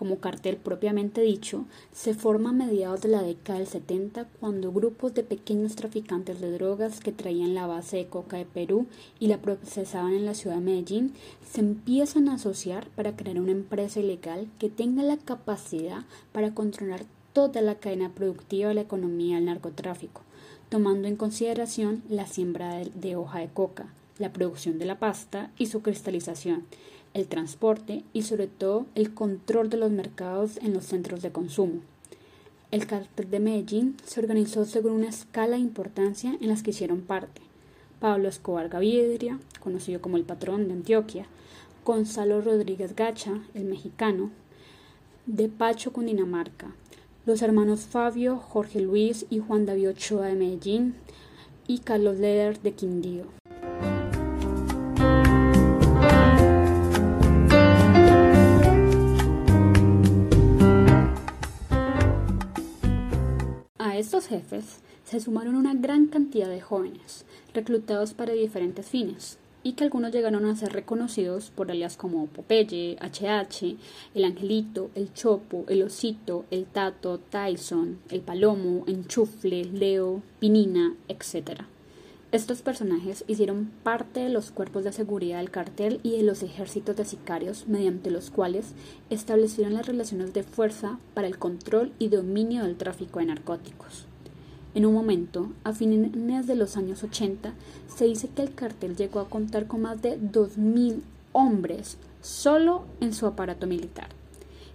como 0.00 0.16
cartel 0.16 0.56
propiamente 0.56 1.20
dicho, 1.20 1.66
se 1.92 2.14
forma 2.14 2.48
a 2.48 2.52
mediados 2.54 3.02
de 3.02 3.10
la 3.10 3.20
década 3.20 3.58
del 3.58 3.68
70 3.68 4.24
cuando 4.40 4.72
grupos 4.72 5.12
de 5.12 5.22
pequeños 5.22 5.76
traficantes 5.76 6.40
de 6.40 6.50
drogas 6.52 7.00
que 7.00 7.12
traían 7.12 7.52
la 7.52 7.66
base 7.66 7.98
de 7.98 8.06
coca 8.06 8.38
de 8.38 8.46
Perú 8.46 8.86
y 9.18 9.26
la 9.26 9.42
procesaban 9.42 10.14
en 10.14 10.24
la 10.24 10.32
ciudad 10.32 10.56
de 10.56 10.62
Medellín 10.62 11.12
se 11.46 11.60
empiezan 11.60 12.30
a 12.30 12.36
asociar 12.36 12.88
para 12.96 13.14
crear 13.14 13.38
una 13.38 13.52
empresa 13.52 14.00
ilegal 14.00 14.48
que 14.58 14.70
tenga 14.70 15.02
la 15.02 15.18
capacidad 15.18 16.06
para 16.32 16.54
controlar 16.54 17.04
toda 17.34 17.60
la 17.60 17.74
cadena 17.74 18.08
productiva 18.08 18.70
de 18.70 18.76
la 18.76 18.80
economía 18.80 19.36
del 19.36 19.44
narcotráfico, 19.44 20.22
tomando 20.70 21.08
en 21.08 21.16
consideración 21.16 22.02
la 22.08 22.26
siembra 22.26 22.78
de, 22.78 23.16
hoja 23.16 23.40
de 23.40 23.48
coca, 23.48 23.92
la 24.18 24.32
producción 24.32 24.78
de 24.78 24.86
la 24.86 24.98
pasta 24.98 25.50
y 25.58 25.66
su 25.66 25.82
cristalización, 25.82 26.64
el 27.14 27.26
transporte 27.26 28.04
y 28.12 28.22
sobre 28.22 28.46
todo 28.46 28.86
el 28.94 29.14
control 29.14 29.70
de 29.70 29.76
los 29.76 29.90
mercados 29.90 30.56
en 30.58 30.72
los 30.72 30.84
centros 30.84 31.22
de 31.22 31.32
consumo. 31.32 31.80
El 32.70 32.86
cartel 32.86 33.30
de 33.30 33.40
Medellín 33.40 33.96
se 34.04 34.20
organizó 34.20 34.64
según 34.64 34.92
una 34.92 35.08
escala 35.08 35.56
de 35.56 35.62
importancia 35.62 36.36
en 36.40 36.48
las 36.48 36.62
que 36.62 36.70
hicieron 36.70 37.00
parte 37.00 37.42
Pablo 38.00 38.28
Escobar 38.28 38.68
Gaviria, 38.68 39.38
conocido 39.60 40.00
como 40.00 40.16
el 40.16 40.24
patrón 40.24 40.68
de 40.68 40.74
Antioquia, 40.74 41.26
Gonzalo 41.84 42.40
Rodríguez 42.40 42.96
Gacha, 42.96 43.42
el 43.54 43.64
mexicano, 43.64 44.30
de 45.26 45.48
Pacho, 45.48 45.92
Cundinamarca, 45.92 46.72
los 47.26 47.42
hermanos 47.42 47.80
Fabio, 47.80 48.38
Jorge 48.38 48.80
Luis 48.80 49.26
y 49.28 49.38
Juan 49.38 49.66
David 49.66 49.90
Ochoa 49.90 50.26
de 50.26 50.34
Medellín 50.34 50.94
y 51.66 51.78
Carlos 51.78 52.18
Leder 52.18 52.60
de 52.62 52.72
Quindío. 52.72 53.39
Jefes 64.30 64.80
se 65.04 65.20
sumaron 65.20 65.56
una 65.56 65.74
gran 65.74 66.06
cantidad 66.06 66.48
de 66.48 66.60
jóvenes, 66.60 67.24
reclutados 67.52 68.14
para 68.14 68.32
diferentes 68.32 68.86
fines, 68.86 69.38
y 69.64 69.72
que 69.72 69.84
algunos 69.84 70.12
llegaron 70.12 70.44
a 70.46 70.54
ser 70.54 70.72
reconocidos 70.72 71.50
por 71.50 71.70
alias 71.70 71.96
como 71.96 72.26
Popeye, 72.28 72.96
HH, 73.00 73.76
el 74.14 74.24
Angelito, 74.24 74.90
el 74.94 75.12
Chopo, 75.12 75.64
el 75.68 75.82
Osito, 75.82 76.44
el 76.50 76.64
Tato, 76.64 77.18
Tyson, 77.18 77.98
el 78.08 78.20
Palomo, 78.20 78.84
Enchufle, 78.86 79.64
Leo, 79.64 80.22
Pinina, 80.38 80.94
etc. 81.08 81.62
Estos 82.32 82.62
personajes 82.62 83.24
hicieron 83.26 83.72
parte 83.82 84.20
de 84.20 84.28
los 84.28 84.52
cuerpos 84.52 84.84
de 84.84 84.92
seguridad 84.92 85.38
del 85.38 85.50
cartel 85.50 85.98
y 86.04 86.16
de 86.16 86.22
los 86.22 86.44
ejércitos 86.44 86.94
de 86.94 87.04
sicarios 87.04 87.66
mediante 87.66 88.12
los 88.12 88.30
cuales 88.30 88.74
establecieron 89.10 89.74
las 89.74 89.86
relaciones 89.86 90.32
de 90.32 90.44
fuerza 90.44 91.00
para 91.14 91.26
el 91.26 91.38
control 91.38 91.92
y 91.98 92.08
dominio 92.08 92.62
del 92.62 92.76
tráfico 92.76 93.18
de 93.18 93.26
narcóticos. 93.26 94.06
En 94.72 94.86
un 94.86 94.94
momento, 94.94 95.50
a 95.64 95.72
fines 95.72 96.46
de 96.46 96.54
los 96.54 96.76
años 96.76 97.02
80, 97.02 97.54
se 97.92 98.04
dice 98.04 98.28
que 98.28 98.42
el 98.42 98.54
cartel 98.54 98.94
llegó 98.94 99.18
a 99.18 99.28
contar 99.28 99.66
con 99.66 99.82
más 99.82 100.00
de 100.00 100.20
2.000 100.20 101.00
hombres 101.32 101.96
solo 102.22 102.84
en 103.00 103.12
su 103.12 103.26
aparato 103.26 103.66
militar. 103.66 104.08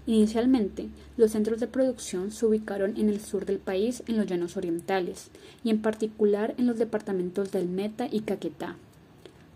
Inicialmente, 0.06 0.90
los 1.16 1.32
centros 1.32 1.60
de 1.60 1.68
producción 1.68 2.32
se 2.32 2.46
ubicaron 2.46 2.98
en 2.98 3.10
el 3.10 3.22
sur 3.22 3.46
del 3.46 3.58
país, 3.58 4.04
en 4.08 4.18
los 4.18 4.28
llanos 4.28 4.58
orientales, 4.58 5.30
y 5.64 5.70
en 5.70 5.82
particular 5.82 6.54
en 6.58 6.68
los 6.68 6.78
departamentos 6.78 7.52
del 7.52 7.68
Meta 7.68 8.08
y 8.12 8.20
Caquetá. 8.20 8.76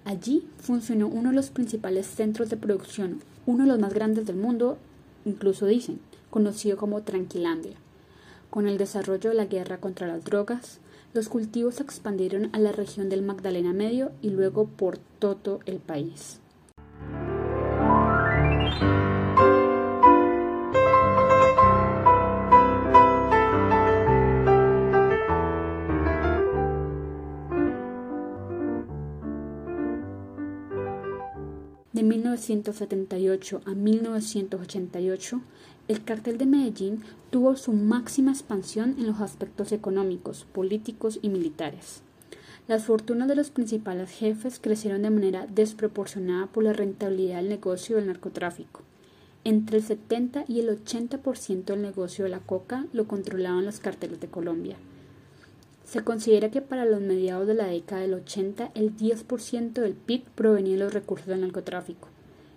Allí 0.05 0.47
funcionó 0.57 1.07
uno 1.07 1.29
de 1.29 1.35
los 1.35 1.49
principales 1.49 2.07
centros 2.07 2.49
de 2.49 2.57
producción, 2.57 3.19
uno 3.45 3.65
de 3.65 3.69
los 3.69 3.79
más 3.79 3.93
grandes 3.93 4.25
del 4.25 4.37
mundo, 4.37 4.77
incluso 5.25 5.65
dicen, 5.65 5.99
conocido 6.31 6.77
como 6.77 7.01
Tranquilandia. 7.01 7.75
Con 8.49 8.67
el 8.67 8.79
desarrollo 8.79 9.29
de 9.29 9.35
la 9.35 9.45
guerra 9.45 9.77
contra 9.77 10.07
las 10.07 10.25
drogas, 10.25 10.79
los 11.13 11.29
cultivos 11.29 11.75
se 11.75 11.83
expandieron 11.83 12.49
a 12.51 12.59
la 12.59 12.71
región 12.71 13.07
del 13.07 13.21
Magdalena 13.21 13.73
Medio 13.73 14.11
y 14.23 14.31
luego 14.31 14.65
por 14.65 14.97
todo 14.97 15.59
el 15.67 15.77
país. 15.77 16.39
De 31.93 32.03
1978 32.03 33.61
a 33.65 33.71
1988, 33.71 35.41
el 35.89 36.03
cartel 36.03 36.37
de 36.37 36.45
Medellín 36.45 37.01
tuvo 37.31 37.55
su 37.55 37.73
máxima 37.73 38.31
expansión 38.31 38.95
en 38.99 39.07
los 39.07 39.21
aspectos 39.21 39.71
económicos, 39.71 40.45
políticos 40.53 41.17
y 41.23 41.29
militares. 41.29 42.03
Las 42.67 42.83
fortunas 42.83 43.27
de 43.27 43.35
los 43.35 43.49
principales 43.49 44.11
jefes 44.11 44.59
crecieron 44.59 45.01
de 45.01 45.09
manera 45.09 45.47
desproporcionada 45.47 46.45
por 46.45 46.63
la 46.63 46.73
rentabilidad 46.73 47.37
del 47.37 47.49
negocio 47.49 47.95
del 47.95 48.05
narcotráfico. 48.05 48.81
Entre 49.43 49.77
el 49.77 49.83
70 49.83 50.45
y 50.47 50.59
el 50.59 50.69
80% 50.69 51.63
del 51.63 51.81
negocio 51.81 52.25
de 52.25 52.29
la 52.29 52.39
coca 52.39 52.85
lo 52.93 53.07
controlaban 53.07 53.65
los 53.65 53.79
carteles 53.79 54.19
de 54.19 54.27
Colombia. 54.27 54.75
Se 55.85 56.03
considera 56.03 56.51
que 56.51 56.61
para 56.61 56.85
los 56.85 57.01
mediados 57.01 57.47
de 57.47 57.55
la 57.55 57.65
década 57.65 58.01
del 58.01 58.13
80 58.13 58.73
el 58.75 58.95
10% 58.95 59.71
del 59.71 59.93
PIB 59.93 60.25
provenía 60.35 60.73
de 60.73 60.83
los 60.83 60.93
recursos 60.93 61.25
del 61.25 61.41
narcotráfico. 61.41 62.08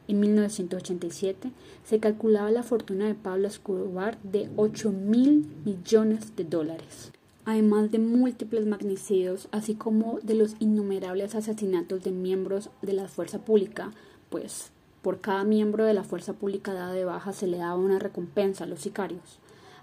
En 0.09 0.21
1987 0.21 1.52
se 1.85 2.00
calculaba 2.00 2.50
la 2.50 2.62
fortuna 2.62 3.06
de 3.06 3.14
Pablo 3.14 3.47
Escobar 3.49 4.18
de 4.23 4.50
8 4.56 4.90
mil 4.90 5.47
millones 5.64 6.35
de 6.37 6.44
dólares. 6.44 7.12
Además 7.44 7.90
de 7.90 7.99
múltiples 7.99 8.66
magnicidios, 8.66 9.49
así 9.50 9.75
como 9.75 10.18
de 10.23 10.35
los 10.35 10.54
innumerables 10.61 11.35
asesinatos 11.35 12.04
de 12.04 12.12
miembros 12.12 12.71
de 12.82 12.92
la 12.92 13.09
fuerza 13.09 13.38
pública, 13.38 13.92
pues 14.30 14.71
por 15.02 15.21
cada 15.21 15.42
miembro 15.42 15.85
de 15.85 15.94
la 15.94 16.04
fuerza 16.04 16.32
pública 16.32 16.73
dada 16.73 16.92
de 16.92 17.04
baja 17.04 17.32
se 17.32 17.49
le 17.49 17.59
daba 17.59 17.75
una 17.75 17.99
recompensa 17.99 18.64
a 18.64 18.66
los 18.68 18.80
sicarios. 18.80 19.40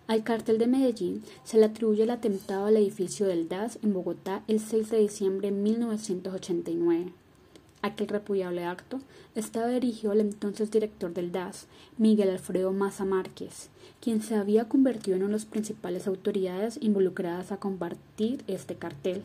Al 0.07 0.23
cartel 0.23 0.57
de 0.57 0.67
Medellín 0.67 1.23
se 1.43 1.57
le 1.57 1.65
atribuye 1.65 2.03
el 2.03 2.09
atentado 2.09 2.65
al 2.65 2.77
edificio 2.77 3.27
del 3.27 3.47
DAS 3.47 3.77
en 3.83 3.93
Bogotá 3.93 4.43
el 4.47 4.59
6 4.59 4.89
de 4.89 4.97
diciembre 4.97 5.51
de 5.51 5.57
1989. 5.57 7.13
Aquel 7.81 8.09
repudiable 8.09 8.65
acto 8.65 8.99
estaba 9.35 9.67
dirigido 9.67 10.11
al 10.11 10.19
entonces 10.19 10.69
director 10.69 11.13
del 11.13 11.31
DAS, 11.31 11.67
Miguel 11.97 12.29
Alfredo 12.29 12.73
Maza 12.73 13.05
Márquez, 13.05 13.69
quien 14.01 14.21
se 14.21 14.35
había 14.35 14.67
convertido 14.67 15.15
en 15.15 15.23
una 15.23 15.31
de 15.31 15.37
las 15.37 15.45
principales 15.45 16.05
autoridades 16.05 16.77
involucradas 16.81 17.53
a 17.53 17.57
combatir 17.57 18.43
este 18.47 18.75
cartel. 18.75 19.23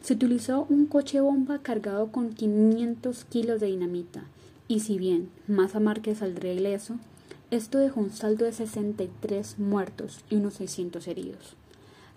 Se 0.00 0.14
utilizó 0.14 0.64
un 0.68 0.86
coche 0.86 1.20
bomba 1.20 1.58
cargado 1.58 2.12
con 2.12 2.34
500 2.34 3.24
kilos 3.24 3.60
de 3.60 3.66
dinamita, 3.66 4.22
y 4.68 4.80
si 4.80 4.96
bien 4.98 5.28
Maza 5.48 5.80
Márquez 5.80 6.18
saldría 6.18 6.52
ileso, 6.52 6.96
esto 7.50 7.78
dejó 7.78 8.00
un 8.00 8.10
saldo 8.10 8.44
de 8.44 8.52
63 8.52 9.58
muertos 9.58 10.24
y 10.30 10.36
unos 10.36 10.54
600 10.54 11.08
heridos. 11.08 11.56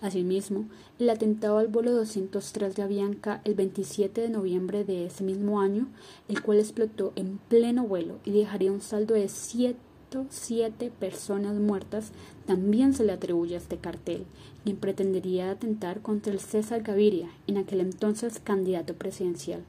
Asimismo, 0.02 0.66
el 0.98 1.10
atentado 1.10 1.58
al 1.58 1.68
vuelo 1.68 1.92
203 1.92 2.74
de 2.76 2.84
Avianca 2.84 3.42
el 3.44 3.54
27 3.54 4.22
de 4.22 4.30
noviembre 4.30 4.86
de 4.86 5.06
ese 5.06 5.26
mismo 5.26 5.60
año, 5.60 5.88
el 6.30 6.42
cual 6.42 6.60
explotó 6.60 7.12
en 7.18 7.38
pleno 7.50 7.86
vuelo 7.86 8.20
y 8.24 8.32
dejaría 8.32 8.72
un 8.72 8.80
saldo 8.80 9.14
de 9.14 9.28
107 9.28 10.92
personas 10.98 11.56
muertas, 11.56 12.12
también 12.46 12.94
se 12.94 13.04
le 13.04 13.12
atribuye 13.12 13.56
a 13.56 13.58
este 13.60 13.78
cartel, 13.78 14.26
quien 14.64 14.78
pretendería 14.78 15.52
atentar 15.52 16.02
contra 16.02 16.32
el 16.32 16.40
César 16.40 16.82
Gaviria, 16.82 17.30
en 17.48 17.58
aquel 17.58 17.82
entonces 17.82 18.40
candidato 18.40 18.94
presidencial, 18.94 19.64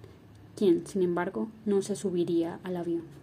quien, 0.54 0.86
sin 0.86 1.02
embargo, 1.02 1.48
no 1.66 1.82
se 1.82 1.96
subiría 1.96 2.60
al 2.62 2.76
avión. 2.76 3.19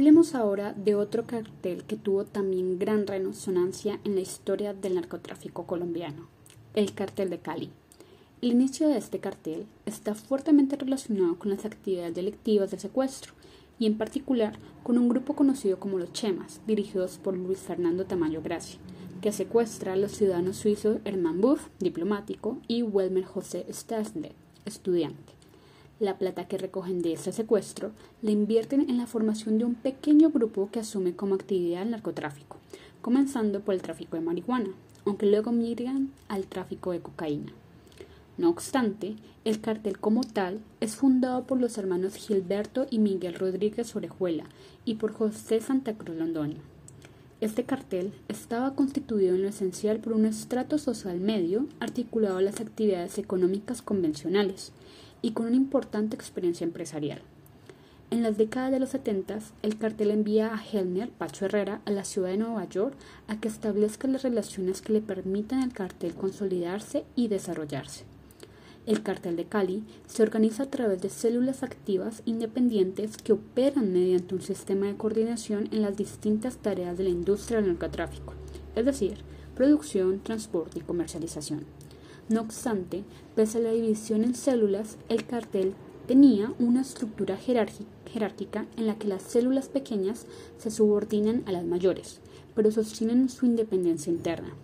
Hablemos 0.00 0.34
ahora 0.34 0.72
de 0.72 0.94
otro 0.94 1.26
cartel 1.26 1.84
que 1.84 1.94
tuvo 1.94 2.24
también 2.24 2.78
gran 2.78 3.06
resonancia 3.06 4.00
en 4.02 4.14
la 4.14 4.22
historia 4.22 4.72
del 4.72 4.94
narcotráfico 4.94 5.66
colombiano, 5.66 6.26
el 6.72 6.94
cartel 6.94 7.28
de 7.28 7.38
Cali. 7.38 7.68
El 8.40 8.52
inicio 8.52 8.88
de 8.88 8.96
este 8.96 9.18
cartel 9.18 9.66
está 9.84 10.14
fuertemente 10.14 10.76
relacionado 10.76 11.38
con 11.38 11.50
las 11.50 11.66
actividades 11.66 12.14
delictivas 12.14 12.70
de 12.70 12.78
secuestro 12.78 13.34
y 13.78 13.84
en 13.84 13.98
particular 13.98 14.58
con 14.84 14.96
un 14.96 15.10
grupo 15.10 15.34
conocido 15.34 15.78
como 15.78 15.98
los 15.98 16.14
Chemas, 16.14 16.62
dirigidos 16.66 17.18
por 17.18 17.36
Luis 17.36 17.58
Fernando 17.58 18.06
Tamayo 18.06 18.40
Gracia, 18.40 18.80
que 19.20 19.32
secuestra 19.32 19.92
a 19.92 19.96
los 19.96 20.12
ciudadanos 20.12 20.56
suizos 20.56 21.00
Hermann 21.04 21.42
Buff, 21.42 21.66
diplomático, 21.78 22.56
y 22.68 22.82
Welmer 22.82 23.24
José 23.24 23.66
Stasle, 23.70 24.32
estudiante. 24.64 25.39
La 26.00 26.16
plata 26.16 26.48
que 26.48 26.56
recogen 26.56 27.02
de 27.02 27.12
este 27.12 27.30
secuestro 27.30 27.90
la 28.22 28.30
invierten 28.30 28.88
en 28.88 28.96
la 28.96 29.06
formación 29.06 29.58
de 29.58 29.66
un 29.66 29.74
pequeño 29.74 30.30
grupo 30.30 30.70
que 30.72 30.80
asume 30.80 31.14
como 31.14 31.34
actividad 31.34 31.82
el 31.82 31.90
narcotráfico, 31.90 32.56
comenzando 33.02 33.60
por 33.60 33.74
el 33.74 33.82
tráfico 33.82 34.16
de 34.16 34.22
marihuana, 34.22 34.70
aunque 35.04 35.26
luego 35.26 35.52
migran 35.52 36.10
al 36.28 36.46
tráfico 36.46 36.92
de 36.92 37.00
cocaína. 37.00 37.52
No 38.38 38.48
obstante, 38.48 39.16
el 39.44 39.60
cartel 39.60 39.98
como 39.98 40.22
tal 40.24 40.62
es 40.80 40.96
fundado 40.96 41.44
por 41.46 41.60
los 41.60 41.76
hermanos 41.76 42.14
Gilberto 42.14 42.86
y 42.88 42.98
Miguel 42.98 43.34
Rodríguez 43.34 43.94
Orejuela 43.94 44.44
y 44.86 44.94
por 44.94 45.12
José 45.12 45.60
Santa 45.60 45.92
Cruz 45.92 46.16
Londoño. 46.16 46.62
Este 47.42 47.64
cartel 47.64 48.14
estaba 48.28 48.74
constituido 48.74 49.34
en 49.34 49.42
lo 49.42 49.48
esencial 49.48 49.98
por 50.00 50.14
un 50.14 50.24
estrato 50.24 50.78
social 50.78 51.20
medio 51.20 51.66
articulado 51.78 52.38
a 52.38 52.42
las 52.42 52.60
actividades 52.60 53.18
económicas 53.18 53.82
convencionales, 53.82 54.72
y 55.22 55.32
con 55.32 55.46
una 55.46 55.56
importante 55.56 56.16
experiencia 56.16 56.64
empresarial. 56.64 57.22
En 58.10 58.24
las 58.24 58.36
décadas 58.36 58.72
de 58.72 58.80
los 58.80 58.88
70, 58.88 59.38
el 59.62 59.78
cartel 59.78 60.10
envía 60.10 60.52
a 60.52 60.60
Helmer 60.60 61.10
Pacho 61.10 61.44
Herrera 61.44 61.80
a 61.84 61.92
la 61.92 62.04
ciudad 62.04 62.30
de 62.30 62.38
Nueva 62.38 62.68
York 62.68 62.94
a 63.28 63.38
que 63.38 63.46
establezca 63.46 64.08
las 64.08 64.22
relaciones 64.22 64.82
que 64.82 64.92
le 64.92 65.00
permitan 65.00 65.60
al 65.60 65.72
cartel 65.72 66.14
consolidarse 66.14 67.04
y 67.14 67.28
desarrollarse. 67.28 68.04
El 68.86 69.04
cartel 69.04 69.36
de 69.36 69.44
Cali 69.44 69.84
se 70.08 70.24
organiza 70.24 70.64
a 70.64 70.70
través 70.70 71.00
de 71.02 71.10
células 71.10 71.62
activas 71.62 72.22
independientes 72.24 73.16
que 73.16 73.34
operan 73.34 73.92
mediante 73.92 74.34
un 74.34 74.42
sistema 74.42 74.86
de 74.86 74.96
coordinación 74.96 75.68
en 75.70 75.82
las 75.82 75.96
distintas 75.96 76.56
tareas 76.56 76.98
de 76.98 77.04
la 77.04 77.10
industria 77.10 77.60
del 77.60 77.68
narcotráfico, 77.68 78.34
es 78.74 78.84
decir, 78.84 79.18
producción, 79.54 80.18
transporte 80.18 80.80
y 80.80 80.82
comercialización. 80.82 81.64
No 82.30 82.42
obstante, 82.42 83.02
pese 83.34 83.58
a 83.58 83.60
la 83.60 83.72
división 83.72 84.22
en 84.22 84.36
células, 84.36 84.98
el 85.08 85.26
cartel 85.26 85.74
tenía 86.06 86.54
una 86.60 86.82
estructura 86.82 87.36
jerárquica 87.36 88.66
en 88.76 88.86
la 88.86 88.94
que 88.94 89.08
las 89.08 89.22
células 89.22 89.68
pequeñas 89.68 90.26
se 90.56 90.70
subordinan 90.70 91.42
a 91.46 91.52
las 91.52 91.64
mayores, 91.64 92.20
pero 92.54 92.70
sostienen 92.70 93.30
su 93.30 93.46
independencia 93.46 94.12
interna. 94.12 94.54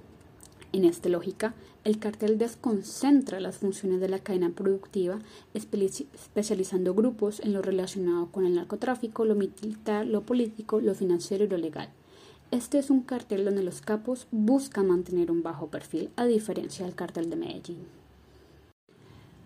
En 0.73 0.85
esta 0.85 1.09
lógica, 1.09 1.55
el 1.83 1.99
cartel 1.99 2.39
desconcentra 2.39 3.41
las 3.41 3.57
funciones 3.57 4.01
de 4.01 4.11
la 4.11 4.21
cadena 4.21 4.51
productiva, 4.51 5.19
especializando 5.53 6.95
grupos 6.95 7.41
en 7.41 7.53
lo 7.53 7.63
relacionado 7.63 8.31
con 8.31 8.47
el 8.47 8.55
narcotráfico, 8.55 9.25
lo 9.25 9.35
militar, 9.35 10.07
lo 10.07 10.23
político, 10.23 10.81
lo 10.81 10.95
financiero 10.95 11.45
y 11.45 11.49
lo 11.49 11.57
legal. 11.57 11.89
Este 12.53 12.79
es 12.79 12.91
un 12.91 13.01
cartel 13.01 13.45
donde 13.45 13.65
los 13.65 13.81
capos 13.81 14.29
buscan 14.31 14.87
mantener 14.87 15.33
un 15.33 15.43
bajo 15.43 15.67
perfil, 15.67 16.11
a 16.15 16.27
diferencia 16.27 16.87
del 16.87 16.95
cartel 16.95 17.29
de 17.29 17.35
Medellín. 17.35 17.79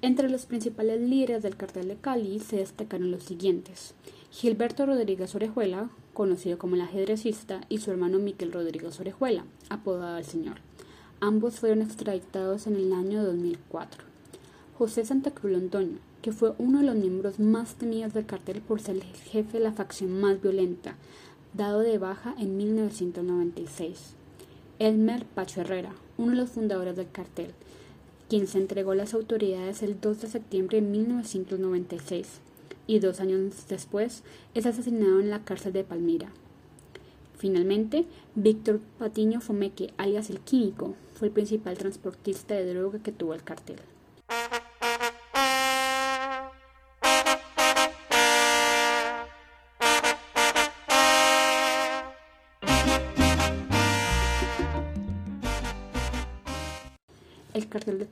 Entre 0.03 0.29
los 0.29 0.45
principales 0.45 1.01
líderes 1.01 1.43
del 1.43 1.57
cartel 1.57 1.89
de 1.89 1.97
Cali 1.97 2.41
se 2.41 2.57
destacaron 2.57 3.11
los 3.11 3.23
siguientes: 3.23 3.95
Gilberto 4.31 4.85
Rodríguez 4.85 5.35
Orejuela, 5.35 5.89
conocido 6.13 6.59
como 6.59 6.75
el 6.75 6.83
ajedrecista, 6.83 7.63
y 7.71 7.79
su 7.79 7.91
hermano 7.91 8.19
Miquel 8.19 8.53
Rodríguez 8.53 9.01
Orejuela, 9.01 9.47
apodado 9.71 10.19
el 10.19 10.27
Señor. 10.27 10.57
Ambos 11.21 11.59
fueron 11.59 11.81
extraditados 11.81 12.67
en 12.67 12.77
el 12.77 12.93
año 12.93 13.25
2004. 13.25 14.05
José 14.77 15.07
Santa 15.07 15.31
Cruz 15.31 15.53
Londoño, 15.53 15.99
que 16.21 16.33
fue 16.33 16.55
uno 16.59 16.81
de 16.81 16.85
los 16.85 16.97
miembros 16.97 17.39
más 17.39 17.77
temidos 17.77 18.13
del 18.13 18.27
cartel 18.27 18.61
por 18.61 18.81
ser 18.81 18.97
el 18.97 19.03
jefe 19.03 19.59
de 19.59 19.65
la 19.65 19.73
facción 19.73 20.21
más 20.21 20.41
violenta, 20.41 20.97
dado 21.53 21.81
de 21.81 21.99
baja 21.99 22.35
en 22.39 22.57
1996. 22.57 24.15
Elmer 24.79 25.25
Pacho 25.27 25.61
Herrera, 25.61 25.93
uno 26.17 26.31
de 26.31 26.37
los 26.37 26.51
fundadores 26.51 26.97
del 26.97 27.11
cartel, 27.11 27.53
quien 28.29 28.47
se 28.47 28.59
entregó 28.59 28.93
a 28.93 28.97
las 28.97 29.15
autoridades 29.15 29.83
el 29.83 30.01
2 30.01 30.21
de 30.23 30.29
septiembre 30.29 30.81
de 30.81 30.87
1996 30.87 32.41
y 32.87 32.99
dos 32.99 33.21
años 33.21 33.67
después 33.69 34.23
es 34.55 34.67
asesinado 34.67 35.21
en 35.21 35.31
la 35.31 35.45
cárcel 35.45 35.73
de 35.73 35.85
Palmira. 35.85 36.29
Finalmente, 37.37 38.05
Víctor 38.35 38.81
Patiño 38.99 39.41
Fomeque, 39.41 39.93
alias 39.97 40.31
el 40.31 40.41
Químico, 40.41 40.95
fue 41.15 41.29
el 41.29 41.35
principal 41.35 41.77
transportista 41.79 42.55
de 42.55 42.73
droga 42.73 42.99
que 43.03 43.13
tuvo 43.13 43.35
el 43.35 43.43
cartel. 43.43 43.79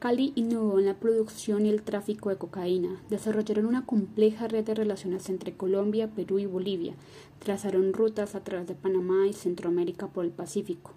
Cali 0.09 0.33
innovó 0.37 0.79
en 0.79 0.87
la 0.87 0.95
producción 0.95 1.67
y 1.67 1.69
el 1.69 1.83
tráfico 1.83 2.31
de 2.31 2.37
cocaína, 2.37 2.99
desarrollaron 3.11 3.67
una 3.67 3.85
compleja 3.85 4.49
red 4.49 4.65
de 4.65 4.75
relaciones 4.75 5.29
entre 5.29 5.53
Colombia, 5.53 6.09
Perú 6.09 6.39
y 6.39 6.47
Bolivia, 6.47 6.95
trazaron 7.41 7.93
rutas 7.93 8.35
a 8.35 8.43
través 8.43 8.67
de 8.67 8.75
Panamá 8.75 9.27
y 9.27 9.35
Centroamérica 9.35 10.07
por 10.07 10.25
el 10.25 10.31
Pacífico, 10.31 10.95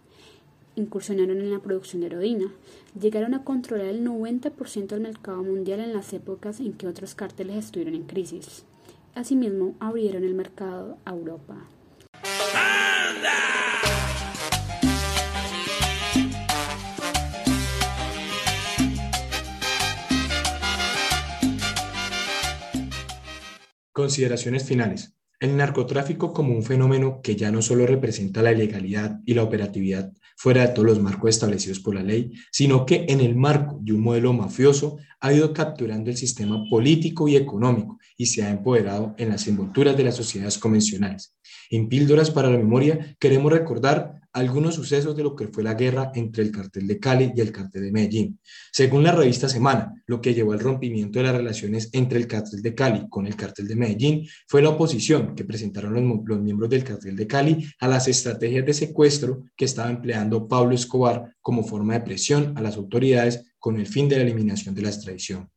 incursionaron 0.77 1.41
en 1.41 1.51
la 1.51 1.59
producción 1.59 1.99
de 1.99 2.05
heroína, 2.07 2.53
llegaron 2.97 3.33
a 3.33 3.43
controlar 3.43 3.87
el 3.87 4.07
90% 4.07 4.87
del 4.87 5.01
mercado 5.01 5.43
mundial 5.43 5.81
en 5.81 5.91
las 5.91 6.13
épocas 6.13 6.61
en 6.61 6.71
que 6.71 6.87
otros 6.87 7.13
cárteles 7.13 7.57
estuvieron 7.57 7.95
en 7.95 8.03
crisis. 8.03 8.63
Asimismo, 9.13 9.75
abrieron 9.81 10.23
el 10.23 10.35
mercado 10.35 10.95
a 11.03 11.11
Europa. 11.11 11.57
Consideraciones 23.93 24.63
finales. 24.63 25.17
El 25.41 25.57
narcotráfico 25.57 26.33
como 26.33 26.53
un 26.53 26.63
fenómeno 26.63 27.19
que 27.21 27.35
ya 27.35 27.51
no 27.51 27.61
solo 27.61 27.85
representa 27.85 28.41
la 28.41 28.51
ilegalidad 28.51 29.19
y 29.25 29.33
la 29.33 29.43
operatividad 29.43 30.13
fuera 30.37 30.65
de 30.65 30.73
todos 30.73 30.87
los 30.87 31.01
marcos 31.01 31.31
establecidos 31.31 31.79
por 31.79 31.95
la 31.95 32.03
ley, 32.03 32.31
sino 32.51 32.85
que 32.85 33.05
en 33.09 33.19
el 33.19 33.35
marco 33.35 33.77
de 33.81 33.93
un 33.93 34.01
modelo 34.01 34.33
mafioso 34.33 34.97
ha 35.21 35.33
ido 35.33 35.53
capturando 35.53 36.09
el 36.09 36.17
sistema 36.17 36.63
político 36.69 37.27
y 37.27 37.35
económico 37.35 37.99
y 38.17 38.25
se 38.25 38.43
ha 38.43 38.49
empoderado 38.49 39.13
en 39.17 39.29
las 39.29 39.47
envolturas 39.47 39.95
de 39.95 40.03
las 40.03 40.15
sociedades 40.15 40.57
convencionales. 40.57 41.35
En 41.69 41.87
Píldoras 41.87 42.31
para 42.31 42.49
la 42.49 42.57
Memoria 42.57 43.15
queremos 43.19 43.51
recordar 43.51 44.21
algunos 44.33 44.75
sucesos 44.75 45.15
de 45.15 45.23
lo 45.23 45.35
que 45.35 45.47
fue 45.47 45.63
la 45.63 45.73
guerra 45.73 46.11
entre 46.15 46.43
el 46.43 46.51
cartel 46.51 46.87
de 46.87 46.99
Cali 46.99 47.33
y 47.35 47.41
el 47.41 47.51
cartel 47.51 47.83
de 47.83 47.91
Medellín. 47.91 48.39
Según 48.71 49.03
la 49.03 49.11
revista 49.11 49.49
Semana, 49.49 49.93
lo 50.05 50.21
que 50.21 50.33
llevó 50.33 50.53
al 50.53 50.59
rompimiento 50.59 51.19
de 51.19 51.25
las 51.25 51.35
relaciones 51.35 51.89
entre 51.91 52.17
el 52.17 52.27
cartel 52.27 52.61
de 52.61 52.73
Cali 52.73 53.07
con 53.09 53.27
el 53.27 53.35
cartel 53.35 53.67
de 53.67 53.75
Medellín 53.75 54.27
fue 54.47 54.61
la 54.61 54.69
oposición 54.69 55.35
que 55.35 55.43
presentaron 55.43 55.93
los, 55.93 56.03
los 56.25 56.41
miembros 56.41 56.69
del 56.69 56.83
cartel 56.83 57.15
de 57.15 57.27
Cali 57.27 57.65
a 57.79 57.87
las 57.87 58.07
estrategias 58.07 58.65
de 58.65 58.73
secuestro 58.73 59.43
que 59.55 59.65
estaba 59.65 59.89
empleando 59.89 60.47
Pablo 60.47 60.73
Escobar 60.73 61.35
como 61.41 61.63
forma 61.63 61.93
de 61.93 62.01
presión 62.01 62.53
a 62.57 62.61
las 62.61 62.77
autoridades 62.77 63.50
con 63.61 63.79
el 63.79 63.87
fin 63.87 64.09
de 64.09 64.17
la 64.17 64.23
eliminación 64.23 64.75
de 64.75 64.81
la 64.81 64.89
extradición. 64.89 65.49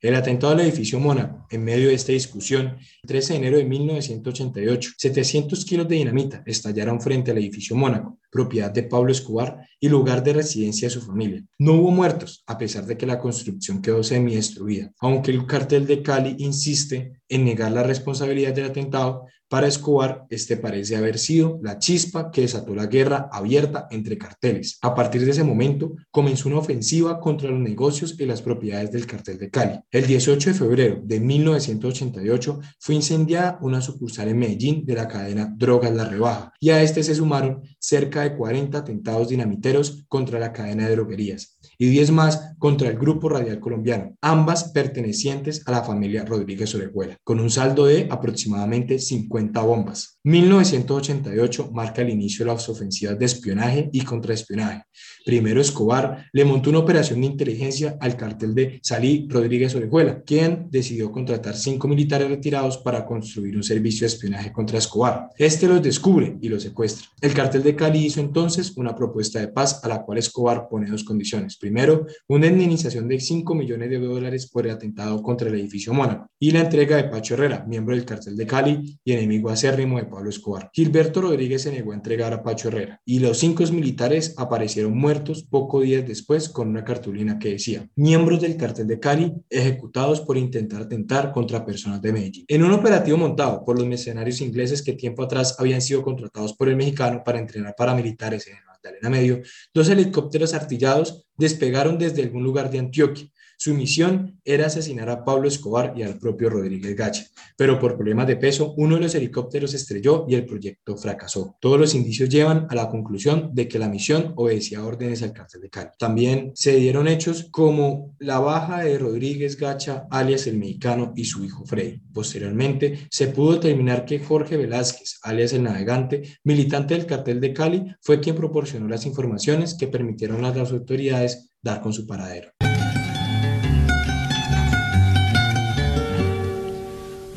El 0.00 0.14
atentado 0.14 0.52
al 0.52 0.60
edificio 0.60 1.00
Mónaco, 1.00 1.44
en 1.50 1.64
medio 1.64 1.88
de 1.88 1.94
esta 1.94 2.12
discusión, 2.12 2.76
el 3.02 3.08
13 3.08 3.32
de 3.32 3.38
enero 3.40 3.56
de 3.56 3.64
1988, 3.64 4.92
700 4.96 5.64
kilos 5.64 5.88
de 5.88 5.96
dinamita 5.96 6.44
estallaron 6.46 7.00
frente 7.00 7.32
al 7.32 7.38
edificio 7.38 7.74
Mónaco, 7.74 8.16
propiedad 8.30 8.70
de 8.70 8.84
Pablo 8.84 9.10
Escobar 9.10 9.66
y 9.80 9.88
lugar 9.88 10.22
de 10.22 10.34
residencia 10.34 10.86
de 10.86 10.94
su 10.94 11.00
familia. 11.00 11.44
No 11.58 11.72
hubo 11.72 11.90
muertos, 11.90 12.44
a 12.46 12.56
pesar 12.56 12.86
de 12.86 12.96
que 12.96 13.06
la 13.06 13.18
construcción 13.18 13.82
quedó 13.82 14.04
semi-destruida, 14.04 14.92
aunque 15.00 15.32
el 15.32 15.46
cartel 15.46 15.84
de 15.84 16.00
Cali 16.00 16.36
insiste 16.38 17.14
en 17.28 17.44
negar 17.44 17.72
la 17.72 17.82
responsabilidad 17.82 18.54
del 18.54 18.66
atentado, 18.66 19.26
para 19.48 19.66
Escobar, 19.66 20.26
este 20.30 20.56
parece 20.56 20.96
haber 20.96 21.18
sido 21.18 21.58
la 21.62 21.78
chispa 21.78 22.30
que 22.30 22.42
desató 22.42 22.74
la 22.74 22.86
guerra 22.86 23.28
abierta 23.32 23.88
entre 23.90 24.18
carteles. 24.18 24.78
A 24.82 24.94
partir 24.94 25.24
de 25.24 25.30
ese 25.30 25.44
momento, 25.44 25.94
comenzó 26.10 26.48
una 26.48 26.58
ofensiva 26.58 27.18
contra 27.20 27.50
los 27.50 27.60
negocios 27.60 28.14
y 28.18 28.26
las 28.26 28.42
propiedades 28.42 28.92
del 28.92 29.06
cartel 29.06 29.38
de 29.38 29.50
Cali. 29.50 29.80
El 29.90 30.06
18 30.06 30.50
de 30.50 30.54
febrero 30.54 31.00
de 31.02 31.20
1988 31.20 32.60
fue 32.78 32.94
incendiada 32.94 33.58
una 33.62 33.80
sucursal 33.80 34.28
en 34.28 34.38
Medellín 34.38 34.84
de 34.84 34.94
la 34.94 35.08
cadena 35.08 35.52
Drogas 35.56 35.94
La 35.94 36.04
Rebaja 36.04 36.52
y 36.60 36.70
a 36.70 36.82
este 36.82 37.02
se 37.02 37.14
sumaron 37.14 37.62
cerca 37.78 38.22
de 38.22 38.36
40 38.36 38.78
atentados 38.78 39.28
dinamiteros 39.28 40.04
contra 40.08 40.38
la 40.38 40.52
cadena 40.52 40.86
de 40.86 40.94
droguerías 40.94 41.57
y 41.78 41.88
10 41.88 42.10
más 42.10 42.54
contra 42.58 42.88
el 42.88 42.98
Grupo 42.98 43.28
Radial 43.28 43.60
Colombiano, 43.60 44.16
ambas 44.20 44.72
pertenecientes 44.72 45.62
a 45.66 45.72
la 45.72 45.84
familia 45.84 46.24
Rodríguez 46.24 46.74
Orejuela, 46.74 47.16
con 47.24 47.40
un 47.40 47.50
saldo 47.50 47.86
de 47.86 48.08
aproximadamente 48.10 48.98
50 48.98 49.60
bombas. 49.62 50.17
1988 50.28 51.70
marca 51.72 52.02
el 52.02 52.10
inicio 52.10 52.44
de 52.44 52.52
las 52.52 52.68
ofensivas 52.68 53.18
de 53.18 53.24
espionaje 53.24 53.88
y 53.94 54.02
contraespionaje. 54.02 54.82
Primero 55.24 55.58
Escobar 55.58 56.26
le 56.34 56.44
montó 56.44 56.68
una 56.68 56.80
operación 56.80 57.22
de 57.22 57.28
inteligencia 57.28 57.96
al 57.98 58.14
cartel 58.14 58.54
de 58.54 58.78
Salí 58.82 59.26
Rodríguez 59.26 59.74
Orejuela, 59.74 60.22
quien 60.22 60.68
decidió 60.70 61.10
contratar 61.10 61.56
cinco 61.56 61.88
militares 61.88 62.28
retirados 62.28 62.76
para 62.76 63.06
construir 63.06 63.56
un 63.56 63.62
servicio 63.62 64.02
de 64.02 64.12
espionaje 64.12 64.52
contra 64.52 64.76
Escobar. 64.76 65.30
Este 65.38 65.66
los 65.66 65.82
descubre 65.82 66.36
y 66.42 66.50
los 66.50 66.62
secuestra. 66.62 67.06
El 67.22 67.32
cartel 67.32 67.62
de 67.62 67.74
Cali 67.74 68.04
hizo 68.04 68.20
entonces 68.20 68.76
una 68.76 68.94
propuesta 68.94 69.40
de 69.40 69.48
paz 69.48 69.80
a 69.82 69.88
la 69.88 70.02
cual 70.02 70.18
Escobar 70.18 70.68
pone 70.68 70.90
dos 70.90 71.04
condiciones. 71.04 71.56
Primero, 71.56 72.06
una 72.26 72.48
indemnización 72.48 73.08
de 73.08 73.18
5 73.18 73.54
millones 73.54 73.88
de 73.88 73.98
dólares 73.98 74.46
por 74.46 74.66
el 74.66 74.72
atentado 74.72 75.22
contra 75.22 75.48
el 75.48 75.54
edificio 75.54 75.94
Mónaco 75.94 76.28
y 76.38 76.50
la 76.50 76.60
entrega 76.60 76.96
de 76.96 77.04
Pacho 77.04 77.32
Herrera, 77.32 77.64
miembro 77.66 77.94
del 77.94 78.04
cartel 78.04 78.36
de 78.36 78.46
Cali 78.46 78.98
y 79.02 79.12
enemigo 79.12 79.48
acérrimo 79.48 79.96
de 79.96 80.17
Pablo 80.18 80.30
Escobar. 80.30 80.68
Gilberto 80.72 81.20
Rodríguez 81.20 81.62
se 81.62 81.70
negó 81.70 81.92
a 81.92 81.94
entregar 81.94 82.32
a 82.32 82.42
Pacho 82.42 82.66
Herrera 82.68 83.00
y 83.04 83.20
los 83.20 83.38
cinco 83.38 83.62
militares 83.70 84.34
aparecieron 84.36 84.98
muertos 84.98 85.44
poco 85.44 85.80
días 85.80 86.04
después 86.08 86.48
con 86.48 86.66
una 86.66 86.82
cartulina 86.82 87.38
que 87.38 87.50
decía, 87.50 87.88
miembros 87.94 88.40
del 88.40 88.56
cartel 88.56 88.88
de 88.88 88.98
Cali 88.98 89.32
ejecutados 89.48 90.20
por 90.20 90.36
intentar 90.36 90.82
atentar 90.82 91.30
contra 91.30 91.64
personas 91.64 92.02
de 92.02 92.12
Medellín. 92.12 92.44
En 92.48 92.64
un 92.64 92.72
operativo 92.72 93.16
montado 93.16 93.64
por 93.64 93.78
los 93.78 93.86
mercenarios 93.86 94.40
ingleses 94.40 94.82
que 94.82 94.94
tiempo 94.94 95.22
atrás 95.22 95.54
habían 95.60 95.80
sido 95.80 96.02
contratados 96.02 96.52
por 96.54 96.68
el 96.68 96.74
mexicano 96.74 97.22
para 97.24 97.38
entrenar 97.38 97.76
paramilitares 97.76 98.48
en 98.48 98.56
el 98.56 98.64
Magdalena 98.64 99.10
Medio, 99.10 99.40
dos 99.72 99.88
helicópteros 99.88 100.52
artillados 100.52 101.26
despegaron 101.36 101.96
desde 101.96 102.24
algún 102.24 102.42
lugar 102.42 102.72
de 102.72 102.80
Antioquia 102.80 103.30
su 103.58 103.74
misión 103.74 104.40
era 104.44 104.66
asesinar 104.66 105.10
a 105.10 105.24
Pablo 105.24 105.48
Escobar 105.48 105.92
y 105.96 106.04
al 106.04 106.16
propio 106.16 106.48
Rodríguez 106.48 106.94
Gacha, 106.94 107.26
pero 107.56 107.80
por 107.80 107.96
problemas 107.96 108.28
de 108.28 108.36
peso, 108.36 108.72
uno 108.76 108.94
de 108.94 109.02
los 109.02 109.14
helicópteros 109.16 109.74
estrelló 109.74 110.26
y 110.28 110.36
el 110.36 110.46
proyecto 110.46 110.96
fracasó. 110.96 111.56
Todos 111.60 111.80
los 111.80 111.94
indicios 111.96 112.28
llevan 112.28 112.68
a 112.70 112.76
la 112.76 112.88
conclusión 112.88 113.50
de 113.52 113.66
que 113.66 113.80
la 113.80 113.88
misión 113.88 114.32
obedecía 114.36 114.84
órdenes 114.84 115.24
al 115.24 115.32
cárcel 115.32 115.62
de 115.62 115.70
Cali. 115.70 115.90
También 115.98 116.52
se 116.54 116.76
dieron 116.76 117.08
hechos 117.08 117.48
como 117.50 118.14
la 118.20 118.38
baja 118.38 118.84
de 118.84 118.96
Rodríguez 118.96 119.56
Gacha, 119.56 120.06
alias 120.08 120.46
el 120.46 120.56
mexicano, 120.56 121.12
y 121.16 121.24
su 121.24 121.44
hijo 121.44 121.66
Frey. 121.66 122.00
Posteriormente, 122.14 123.08
se 123.10 123.26
pudo 123.26 123.54
determinar 123.54 124.04
que 124.04 124.20
Jorge 124.20 124.56
Velázquez, 124.56 125.18
alias 125.24 125.52
el 125.52 125.64
navegante, 125.64 126.38
militante 126.44 126.94
del 126.94 127.06
cartel 127.06 127.40
de 127.40 127.52
Cali, 127.52 127.84
fue 128.02 128.20
quien 128.20 128.36
proporcionó 128.36 128.86
las 128.86 129.04
informaciones 129.04 129.76
que 129.76 129.88
permitieron 129.88 130.44
a 130.44 130.54
las 130.54 130.70
autoridades 130.70 131.50
dar 131.60 131.80
con 131.80 131.92
su 131.92 132.06
paradero. 132.06 132.57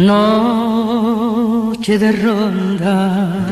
Noche 0.05 1.99
de 1.99 2.11
ronda, 2.11 3.45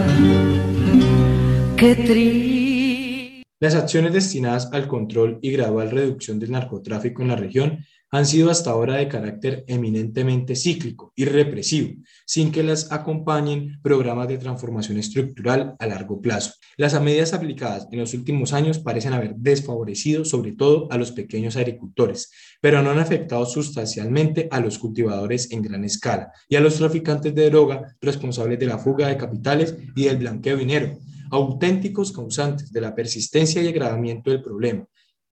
qué 1.78 1.94
triste. 1.94 3.44
Las 3.60 3.76
acciones 3.76 4.14
destinadas 4.14 4.74
al 4.74 4.88
control 4.88 5.38
y 5.44 5.52
gradual 5.52 5.92
reducción 5.92 6.40
del 6.40 6.50
narcotráfico 6.50 7.22
en 7.22 7.28
la 7.28 7.36
región 7.36 7.86
han 8.12 8.26
sido 8.26 8.50
hasta 8.50 8.72
ahora 8.72 8.96
de 8.96 9.08
carácter 9.08 9.64
eminentemente 9.68 10.56
cíclico 10.56 11.14
y 11.16 11.26
represivo, 11.26 12.02
sin 12.26 12.52
que 12.52 12.64
las 12.64 12.92
acompañen 12.92 13.80
programas 13.84 14.28
de 14.28 14.38
transformación 14.38 14.98
estructural 14.98 15.76
a 15.78 15.86
largo 15.86 16.22
plazo. 16.22 16.54
Las 16.78 17.00
medidas 17.02 17.34
aplicadas 17.34 17.88
en 17.92 18.00
los 18.00 18.14
últimos 18.14 18.54
años 18.54 18.80
parecen 18.80 19.14
haber 19.14 19.36
desfavorecido 19.36 20.26
sobre 20.26 20.54
todo 20.54 20.88
a 20.92 20.98
los 20.98 21.12
pequeños 21.12 21.56
agricultores, 21.56 22.32
pero 22.62 22.82
no 22.82 22.90
han 22.90 23.00
afectado 23.00 23.46
sustancialmente 23.46 24.48
a 24.52 24.60
los 24.60 24.80
cultivadores 24.80 25.52
en 25.52 25.62
gran 25.62 25.84
escala 25.84 26.32
y 26.48 26.56
a 26.56 26.62
los 26.62 26.76
traficantes 26.76 27.36
de 27.36 27.50
droga 27.50 27.96
responsables 28.02 28.60
de 28.60 28.66
la 28.66 28.80
fuga 28.80 29.08
de 29.08 29.18
capitales 29.18 29.76
y 29.96 30.06
del 30.06 30.18
blanqueo 30.18 30.56
de 30.56 30.66
dinero, 30.66 30.98
auténticos 31.32 32.12
causantes 32.12 32.72
de 32.72 32.82
la 32.82 32.96
persistencia 32.96 33.62
y 33.62 33.68
agravamiento 33.68 34.32
del 34.32 34.42
problema 34.42 34.88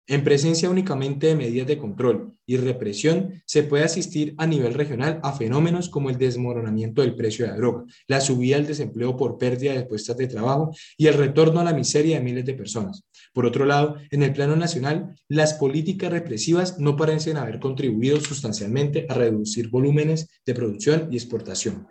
en 0.07 0.23
presencia 0.23 0.69
únicamente 0.69 1.27
de 1.27 1.35
medidas 1.35 1.67
de 1.67 1.77
control 1.77 2.33
y 2.45 2.57
represión, 2.57 3.41
se 3.45 3.63
puede 3.63 3.83
asistir 3.83 4.35
a 4.37 4.45
nivel 4.45 4.75
regional 4.75 5.19
a 5.23 5.33
fenómenos 5.33 5.89
como 5.89 6.09
el 6.09 6.17
desmoronamiento 6.17 7.01
del 7.01 7.15
precio 7.15 7.45
de 7.45 7.51
la 7.51 7.57
droga, 7.57 7.85
la 8.07 8.21
subida 8.21 8.57
del 8.57 8.67
desempleo 8.67 9.17
por 9.17 9.37
pérdida 9.37 9.73
de 9.73 9.85
puestas 9.85 10.17
de 10.17 10.27
trabajo 10.27 10.71
y 10.97 11.07
el 11.07 11.15
retorno 11.15 11.59
a 11.59 11.63
la 11.63 11.73
miseria 11.73 12.17
de 12.17 12.23
miles 12.23 12.45
de 12.45 12.53
personas. 12.53 13.03
Por 13.33 13.45
otro 13.45 13.65
lado, 13.65 13.95
en 14.11 14.21
el 14.21 14.33
plano 14.33 14.55
nacional, 14.55 15.15
las 15.27 15.55
políticas 15.55 16.11
represivas 16.11 16.79
no 16.79 16.95
parecen 16.95 17.37
haber 17.37 17.59
contribuido 17.59 18.19
sustancialmente 18.21 19.07
a 19.09 19.15
reducir 19.15 19.69
volúmenes 19.69 20.29
de 20.45 20.53
producción 20.53 21.07
y 21.11 21.15
exportación. 21.15 21.87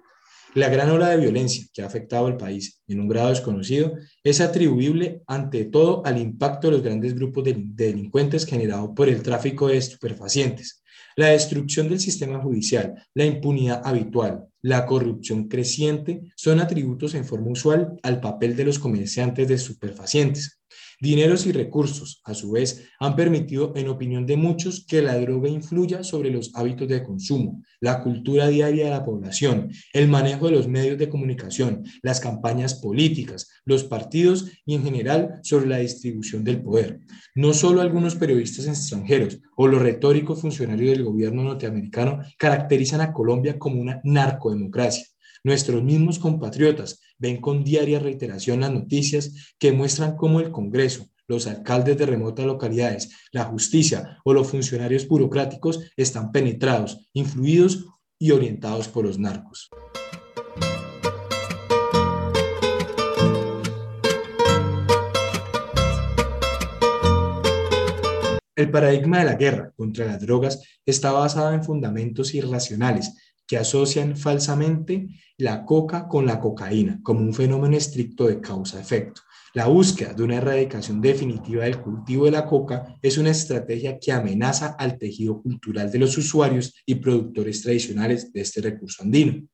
La 0.54 0.68
gran 0.68 0.88
ola 0.90 1.08
de 1.08 1.16
violencia 1.16 1.66
que 1.72 1.82
ha 1.82 1.86
afectado 1.86 2.26
al 2.26 2.36
país 2.36 2.80
en 2.86 3.00
un 3.00 3.08
grado 3.08 3.30
desconocido 3.30 3.94
es 4.22 4.40
atribuible 4.40 5.22
ante 5.26 5.64
todo 5.64 6.06
al 6.06 6.16
impacto 6.16 6.68
de 6.68 6.74
los 6.74 6.82
grandes 6.82 7.14
grupos 7.16 7.42
de 7.42 7.56
delincuentes 7.58 8.46
generado 8.46 8.94
por 8.94 9.08
el 9.08 9.20
tráfico 9.22 9.66
de 9.66 9.78
estupefacientes, 9.78 10.84
la 11.16 11.28
destrucción 11.28 11.88
del 11.88 12.00
sistema 12.00 12.40
judicial, 12.40 12.94
la 13.14 13.24
impunidad 13.24 13.82
habitual, 13.84 14.46
la 14.62 14.86
corrupción 14.86 15.48
creciente 15.48 16.22
son 16.36 16.60
atributos 16.60 17.14
en 17.14 17.24
forma 17.24 17.50
usual 17.50 17.98
al 18.02 18.20
papel 18.20 18.56
de 18.56 18.64
los 18.64 18.78
comerciantes 18.78 19.46
de 19.46 19.54
estupefacientes. 19.54 20.60
Dineros 21.04 21.44
y 21.44 21.52
recursos, 21.52 22.22
a 22.24 22.32
su 22.32 22.52
vez, 22.52 22.88
han 22.98 23.14
permitido, 23.14 23.74
en 23.76 23.88
opinión 23.88 24.24
de 24.24 24.38
muchos, 24.38 24.86
que 24.86 25.02
la 25.02 25.18
droga 25.18 25.50
influya 25.50 26.02
sobre 26.02 26.30
los 26.30 26.52
hábitos 26.54 26.88
de 26.88 27.02
consumo, 27.02 27.62
la 27.78 28.02
cultura 28.02 28.48
diaria 28.48 28.86
de 28.86 28.90
la 28.90 29.04
población, 29.04 29.70
el 29.92 30.08
manejo 30.08 30.46
de 30.46 30.52
los 30.52 30.66
medios 30.66 30.96
de 30.96 31.10
comunicación, 31.10 31.84
las 32.00 32.20
campañas 32.20 32.76
políticas, 32.76 33.50
los 33.66 33.84
partidos 33.84 34.50
y, 34.64 34.76
en 34.76 34.82
general, 34.82 35.40
sobre 35.42 35.66
la 35.66 35.76
distribución 35.76 36.42
del 36.42 36.62
poder. 36.62 37.00
No 37.34 37.52
solo 37.52 37.82
algunos 37.82 38.14
periodistas 38.14 38.66
extranjeros 38.66 39.40
o 39.56 39.68
los 39.68 39.82
retóricos 39.82 40.40
funcionarios 40.40 40.96
del 40.96 41.04
gobierno 41.04 41.44
norteamericano 41.44 42.20
caracterizan 42.38 43.02
a 43.02 43.12
Colombia 43.12 43.58
como 43.58 43.78
una 43.78 44.00
narcodemocracia. 44.04 45.04
Nuestros 45.46 45.82
mismos 45.82 46.18
compatriotas 46.18 47.02
ven 47.18 47.38
con 47.38 47.64
diaria 47.64 47.98
reiteración 47.98 48.60
las 48.60 48.72
noticias 48.72 49.54
que 49.58 49.72
muestran 49.72 50.16
cómo 50.16 50.40
el 50.40 50.50
Congreso, 50.50 51.10
los 51.26 51.46
alcaldes 51.46 51.98
de 51.98 52.06
remotas 52.06 52.46
localidades, 52.46 53.10
la 53.30 53.44
justicia 53.44 54.20
o 54.24 54.32
los 54.32 54.48
funcionarios 54.48 55.06
burocráticos 55.06 55.92
están 55.98 56.32
penetrados, 56.32 57.10
influidos 57.12 57.84
y 58.18 58.30
orientados 58.30 58.88
por 58.88 59.04
los 59.04 59.18
narcos. 59.18 59.68
El 68.56 68.70
paradigma 68.70 69.18
de 69.18 69.24
la 69.24 69.34
guerra 69.34 69.72
contra 69.76 70.06
las 70.06 70.20
drogas 70.20 70.62
está 70.86 71.12
basado 71.12 71.52
en 71.52 71.62
fundamentos 71.62 72.34
irracionales 72.34 73.12
que 73.46 73.56
asocian 73.56 74.16
falsamente 74.16 75.08
la 75.38 75.64
coca 75.64 76.08
con 76.08 76.26
la 76.26 76.40
cocaína 76.40 77.00
como 77.02 77.20
un 77.20 77.34
fenómeno 77.34 77.76
estricto 77.76 78.26
de 78.26 78.40
causa-efecto. 78.40 79.22
La 79.54 79.66
búsqueda 79.66 80.12
de 80.14 80.24
una 80.24 80.36
erradicación 80.36 81.00
definitiva 81.00 81.64
del 81.64 81.80
cultivo 81.80 82.24
de 82.24 82.32
la 82.32 82.44
coca 82.44 82.96
es 83.00 83.18
una 83.18 83.30
estrategia 83.30 83.98
que 84.00 84.10
amenaza 84.10 84.74
al 84.78 84.98
tejido 84.98 85.40
cultural 85.40 85.92
de 85.92 85.98
los 86.00 86.18
usuarios 86.18 86.74
y 86.84 86.96
productores 86.96 87.62
tradicionales 87.62 88.32
de 88.32 88.40
este 88.40 88.60
recurso 88.60 89.04
andino. 89.04 89.46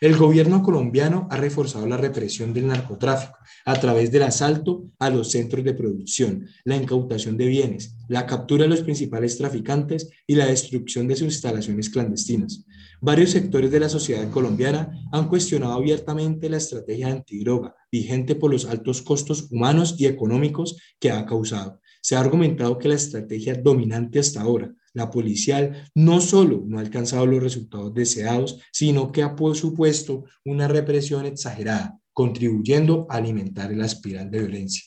El 0.00 0.16
gobierno 0.16 0.62
colombiano 0.62 1.26
ha 1.30 1.38
reforzado 1.38 1.86
la 1.86 1.96
represión 1.96 2.52
del 2.52 2.68
narcotráfico 2.68 3.36
a 3.64 3.80
través 3.80 4.12
del 4.12 4.22
asalto 4.22 4.92
a 4.98 5.10
los 5.10 5.32
centros 5.32 5.64
de 5.64 5.74
producción, 5.74 6.46
la 6.64 6.76
incautación 6.76 7.36
de 7.36 7.46
bienes, 7.46 7.96
la 8.06 8.26
captura 8.26 8.64
de 8.64 8.68
los 8.68 8.82
principales 8.82 9.38
traficantes 9.38 10.08
y 10.26 10.36
la 10.36 10.46
destrucción 10.46 11.08
de 11.08 11.16
sus 11.16 11.26
instalaciones 11.28 11.88
clandestinas. 11.90 12.64
Varios 13.00 13.30
sectores 13.30 13.70
de 13.70 13.78
la 13.78 13.88
sociedad 13.88 14.28
colombiana 14.30 14.90
han 15.12 15.28
cuestionado 15.28 15.74
abiertamente 15.74 16.50
la 16.50 16.56
estrategia 16.56 17.08
antidroga 17.08 17.76
vigente 17.92 18.34
por 18.34 18.50
los 18.50 18.64
altos 18.64 19.02
costos 19.02 19.52
humanos 19.52 19.94
y 19.98 20.06
económicos 20.06 20.76
que 20.98 21.12
ha 21.12 21.24
causado. 21.24 21.80
Se 22.00 22.16
ha 22.16 22.20
argumentado 22.20 22.76
que 22.76 22.88
la 22.88 22.96
estrategia 22.96 23.54
dominante 23.54 24.18
hasta 24.18 24.40
ahora, 24.40 24.74
la 24.94 25.10
policial, 25.10 25.88
no 25.94 26.20
solo 26.20 26.64
no 26.66 26.78
ha 26.78 26.80
alcanzado 26.80 27.24
los 27.26 27.42
resultados 27.42 27.94
deseados, 27.94 28.60
sino 28.72 29.12
que 29.12 29.22
ha 29.22 29.36
supuesto 29.54 30.24
una 30.44 30.66
represión 30.66 31.24
exagerada, 31.24 32.00
contribuyendo 32.12 33.06
a 33.08 33.16
alimentar 33.16 33.70
la 33.72 33.86
espiral 33.86 34.28
de 34.28 34.38
violencia. 34.40 34.84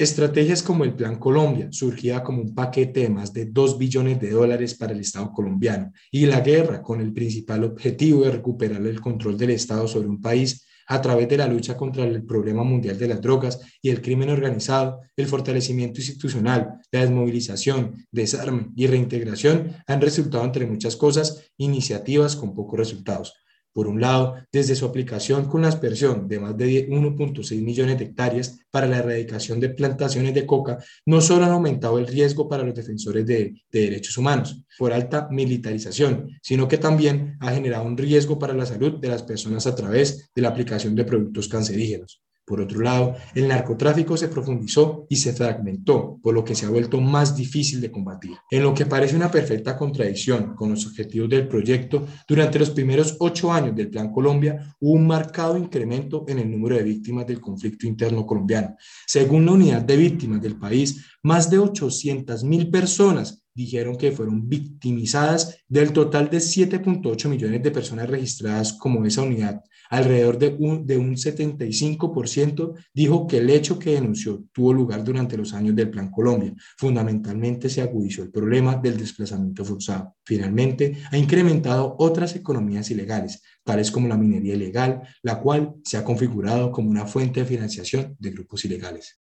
Estrategias 0.00 0.62
como 0.62 0.84
el 0.84 0.94
Plan 0.94 1.18
Colombia, 1.18 1.68
surgida 1.70 2.22
como 2.22 2.40
un 2.40 2.54
paquete 2.54 3.00
de 3.00 3.10
más 3.10 3.34
de 3.34 3.44
2 3.44 3.76
billones 3.76 4.18
de 4.18 4.30
dólares 4.30 4.74
para 4.74 4.94
el 4.94 5.00
Estado 5.00 5.30
colombiano, 5.30 5.92
y 6.10 6.24
la 6.24 6.40
guerra 6.40 6.80
con 6.80 7.02
el 7.02 7.12
principal 7.12 7.64
objetivo 7.64 8.24
de 8.24 8.30
recuperar 8.30 8.80
el 8.80 8.98
control 8.98 9.36
del 9.36 9.50
Estado 9.50 9.86
sobre 9.86 10.08
un 10.08 10.18
país 10.18 10.66
a 10.86 11.02
través 11.02 11.28
de 11.28 11.36
la 11.36 11.46
lucha 11.46 11.76
contra 11.76 12.04
el 12.04 12.24
problema 12.24 12.64
mundial 12.64 12.98
de 12.98 13.08
las 13.08 13.20
drogas 13.20 13.60
y 13.82 13.90
el 13.90 14.00
crimen 14.00 14.30
organizado, 14.30 15.02
el 15.16 15.26
fortalecimiento 15.26 16.00
institucional, 16.00 16.80
la 16.90 17.00
desmovilización, 17.00 18.06
desarme 18.10 18.70
y 18.76 18.86
reintegración 18.86 19.76
han 19.86 20.00
resultado, 20.00 20.46
entre 20.46 20.64
muchas 20.64 20.96
cosas, 20.96 21.44
iniciativas 21.58 22.36
con 22.36 22.54
pocos 22.54 22.78
resultados. 22.78 23.34
Por 23.72 23.86
un 23.86 24.00
lado, 24.00 24.34
desde 24.52 24.74
su 24.74 24.84
aplicación 24.84 25.46
con 25.46 25.62
la 25.62 25.68
aspersión 25.68 26.26
de 26.26 26.40
más 26.40 26.56
de 26.56 26.88
1.6 26.88 27.62
millones 27.62 27.98
de 27.98 28.04
hectáreas 28.06 28.58
para 28.70 28.86
la 28.86 28.98
erradicación 28.98 29.60
de 29.60 29.70
plantaciones 29.70 30.34
de 30.34 30.44
coca, 30.44 30.78
no 31.06 31.20
solo 31.20 31.44
han 31.44 31.52
aumentado 31.52 31.98
el 31.98 32.06
riesgo 32.06 32.48
para 32.48 32.64
los 32.64 32.74
defensores 32.74 33.24
de, 33.26 33.54
de, 33.70 33.80
derechos 33.80 34.18
humanos 34.18 34.62
por 34.78 34.92
alta 34.92 35.28
militarización, 35.30 36.30
sino 36.42 36.66
que 36.66 36.78
también 36.78 37.36
ha 37.40 37.52
generado 37.52 37.84
un 37.84 37.96
riesgo 37.96 38.38
para 38.38 38.54
la 38.54 38.66
salud 38.66 38.98
de 38.98 39.08
las 39.08 39.22
personas 39.22 39.66
a 39.66 39.74
través 39.74 40.30
de 40.34 40.42
la 40.42 40.48
aplicación 40.48 40.94
de 40.94 41.04
productos 41.04 41.48
cancerígenos. 41.48 42.22
Por 42.50 42.60
otro 42.60 42.80
lado, 42.80 43.14
el 43.36 43.46
narcotráfico 43.46 44.16
se 44.16 44.26
profundizó 44.26 45.06
y 45.08 45.14
se 45.14 45.32
fragmentó, 45.32 46.18
por 46.20 46.34
lo 46.34 46.44
que 46.44 46.56
se 46.56 46.66
ha 46.66 46.68
vuelto 46.68 47.00
más 47.00 47.36
difícil 47.36 47.80
de 47.80 47.92
combatir. 47.92 48.32
En 48.50 48.64
lo 48.64 48.74
que 48.74 48.86
parece 48.86 49.14
una 49.14 49.30
perfecta 49.30 49.76
contradicción 49.76 50.56
con 50.56 50.70
los 50.70 50.84
objetivos 50.84 51.30
del 51.30 51.46
proyecto, 51.46 52.08
durante 52.26 52.58
los 52.58 52.70
primeros 52.70 53.14
ocho 53.20 53.52
años 53.52 53.76
del 53.76 53.88
Plan 53.88 54.10
Colombia 54.10 54.74
hubo 54.80 54.94
un 54.94 55.06
marcado 55.06 55.56
incremento 55.56 56.24
en 56.26 56.40
el 56.40 56.50
número 56.50 56.74
de 56.74 56.82
víctimas 56.82 57.24
del 57.24 57.40
conflicto 57.40 57.86
interno 57.86 58.26
colombiano. 58.26 58.74
Según 59.06 59.46
la 59.46 59.52
unidad 59.52 59.82
de 59.82 59.96
víctimas 59.96 60.42
del 60.42 60.58
país, 60.58 61.04
más 61.22 61.50
de 61.50 61.60
800 61.60 62.42
mil 62.42 62.68
personas 62.68 63.44
dijeron 63.54 63.96
que 63.96 64.10
fueron 64.10 64.48
victimizadas 64.48 65.62
del 65.68 65.92
total 65.92 66.30
de 66.30 66.38
7.8 66.38 67.28
millones 67.28 67.62
de 67.62 67.70
personas 67.70 68.10
registradas 68.10 68.72
como 68.72 69.04
esa 69.06 69.22
unidad. 69.22 69.62
Alrededor 69.90 70.38
de 70.38 70.56
un, 70.58 70.86
de 70.86 70.96
un 70.96 71.16
75% 71.16 72.74
dijo 72.94 73.26
que 73.26 73.38
el 73.38 73.50
hecho 73.50 73.78
que 73.78 73.94
denunció 73.94 74.44
tuvo 74.52 74.72
lugar 74.72 75.04
durante 75.04 75.36
los 75.36 75.52
años 75.52 75.74
del 75.74 75.90
Plan 75.90 76.10
Colombia. 76.10 76.54
Fundamentalmente 76.78 77.68
se 77.68 77.82
agudizó 77.82 78.22
el 78.22 78.30
problema 78.30 78.76
del 78.76 78.96
desplazamiento 78.96 79.64
forzado. 79.64 80.14
Finalmente, 80.24 80.96
ha 81.10 81.18
incrementado 81.18 81.96
otras 81.98 82.36
economías 82.36 82.90
ilegales, 82.90 83.42
tales 83.64 83.90
como 83.90 84.08
la 84.08 84.16
minería 84.16 84.54
ilegal, 84.54 85.02
la 85.22 85.40
cual 85.40 85.74
se 85.84 85.96
ha 85.96 86.04
configurado 86.04 86.70
como 86.70 86.88
una 86.88 87.06
fuente 87.06 87.40
de 87.40 87.46
financiación 87.46 88.16
de 88.18 88.30
grupos 88.30 88.64
ilegales. 88.64 89.20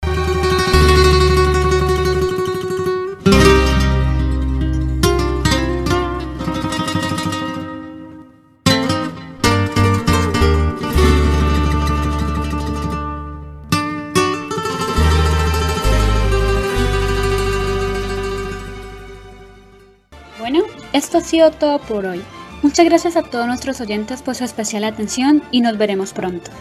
Esto 20.94 21.20
ha 21.20 21.22
sido 21.22 21.52
todo 21.52 21.80
por 21.80 22.06
hoy. 22.06 22.22
Muchas 22.64 22.86
gracias 22.86 23.16
a 23.16 23.24
todos 23.24 23.48
nuestros 23.48 23.80
oyentes 23.82 24.22
por 24.22 24.36
su 24.36 24.44
especial 24.44 24.84
atención 24.84 25.42
y 25.52 25.62
nos 25.62 25.78
veremos 25.78 26.14
pronto. 26.14 26.52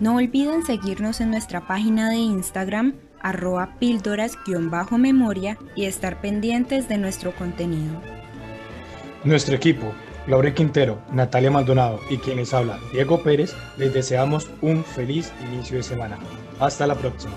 No 0.00 0.16
olviden 0.16 0.64
seguirnos 0.64 1.20
en 1.20 1.30
nuestra 1.30 1.66
página 1.66 2.10
de 2.10 2.16
Instagram 2.16 2.94
arroba 3.22 3.76
píldoras-memoria 3.80 5.58
y 5.74 5.86
estar 5.86 6.20
pendientes 6.20 6.88
de 6.88 6.98
nuestro 6.98 7.34
contenido. 7.34 8.00
Nuestro 9.24 9.56
equipo, 9.56 9.92
Laure 10.26 10.54
Quintero, 10.54 11.00
Natalia 11.12 11.50
Maldonado 11.50 12.00
y 12.10 12.18
quienes 12.18 12.52
hablan, 12.52 12.78
Diego 12.92 13.22
Pérez, 13.22 13.54
les 13.78 13.94
deseamos 13.94 14.50
un 14.60 14.84
feliz 14.84 15.32
inicio 15.52 15.78
de 15.78 15.82
semana. 15.82 16.18
Hasta 16.60 16.86
la 16.86 16.94
próxima. 16.94 17.34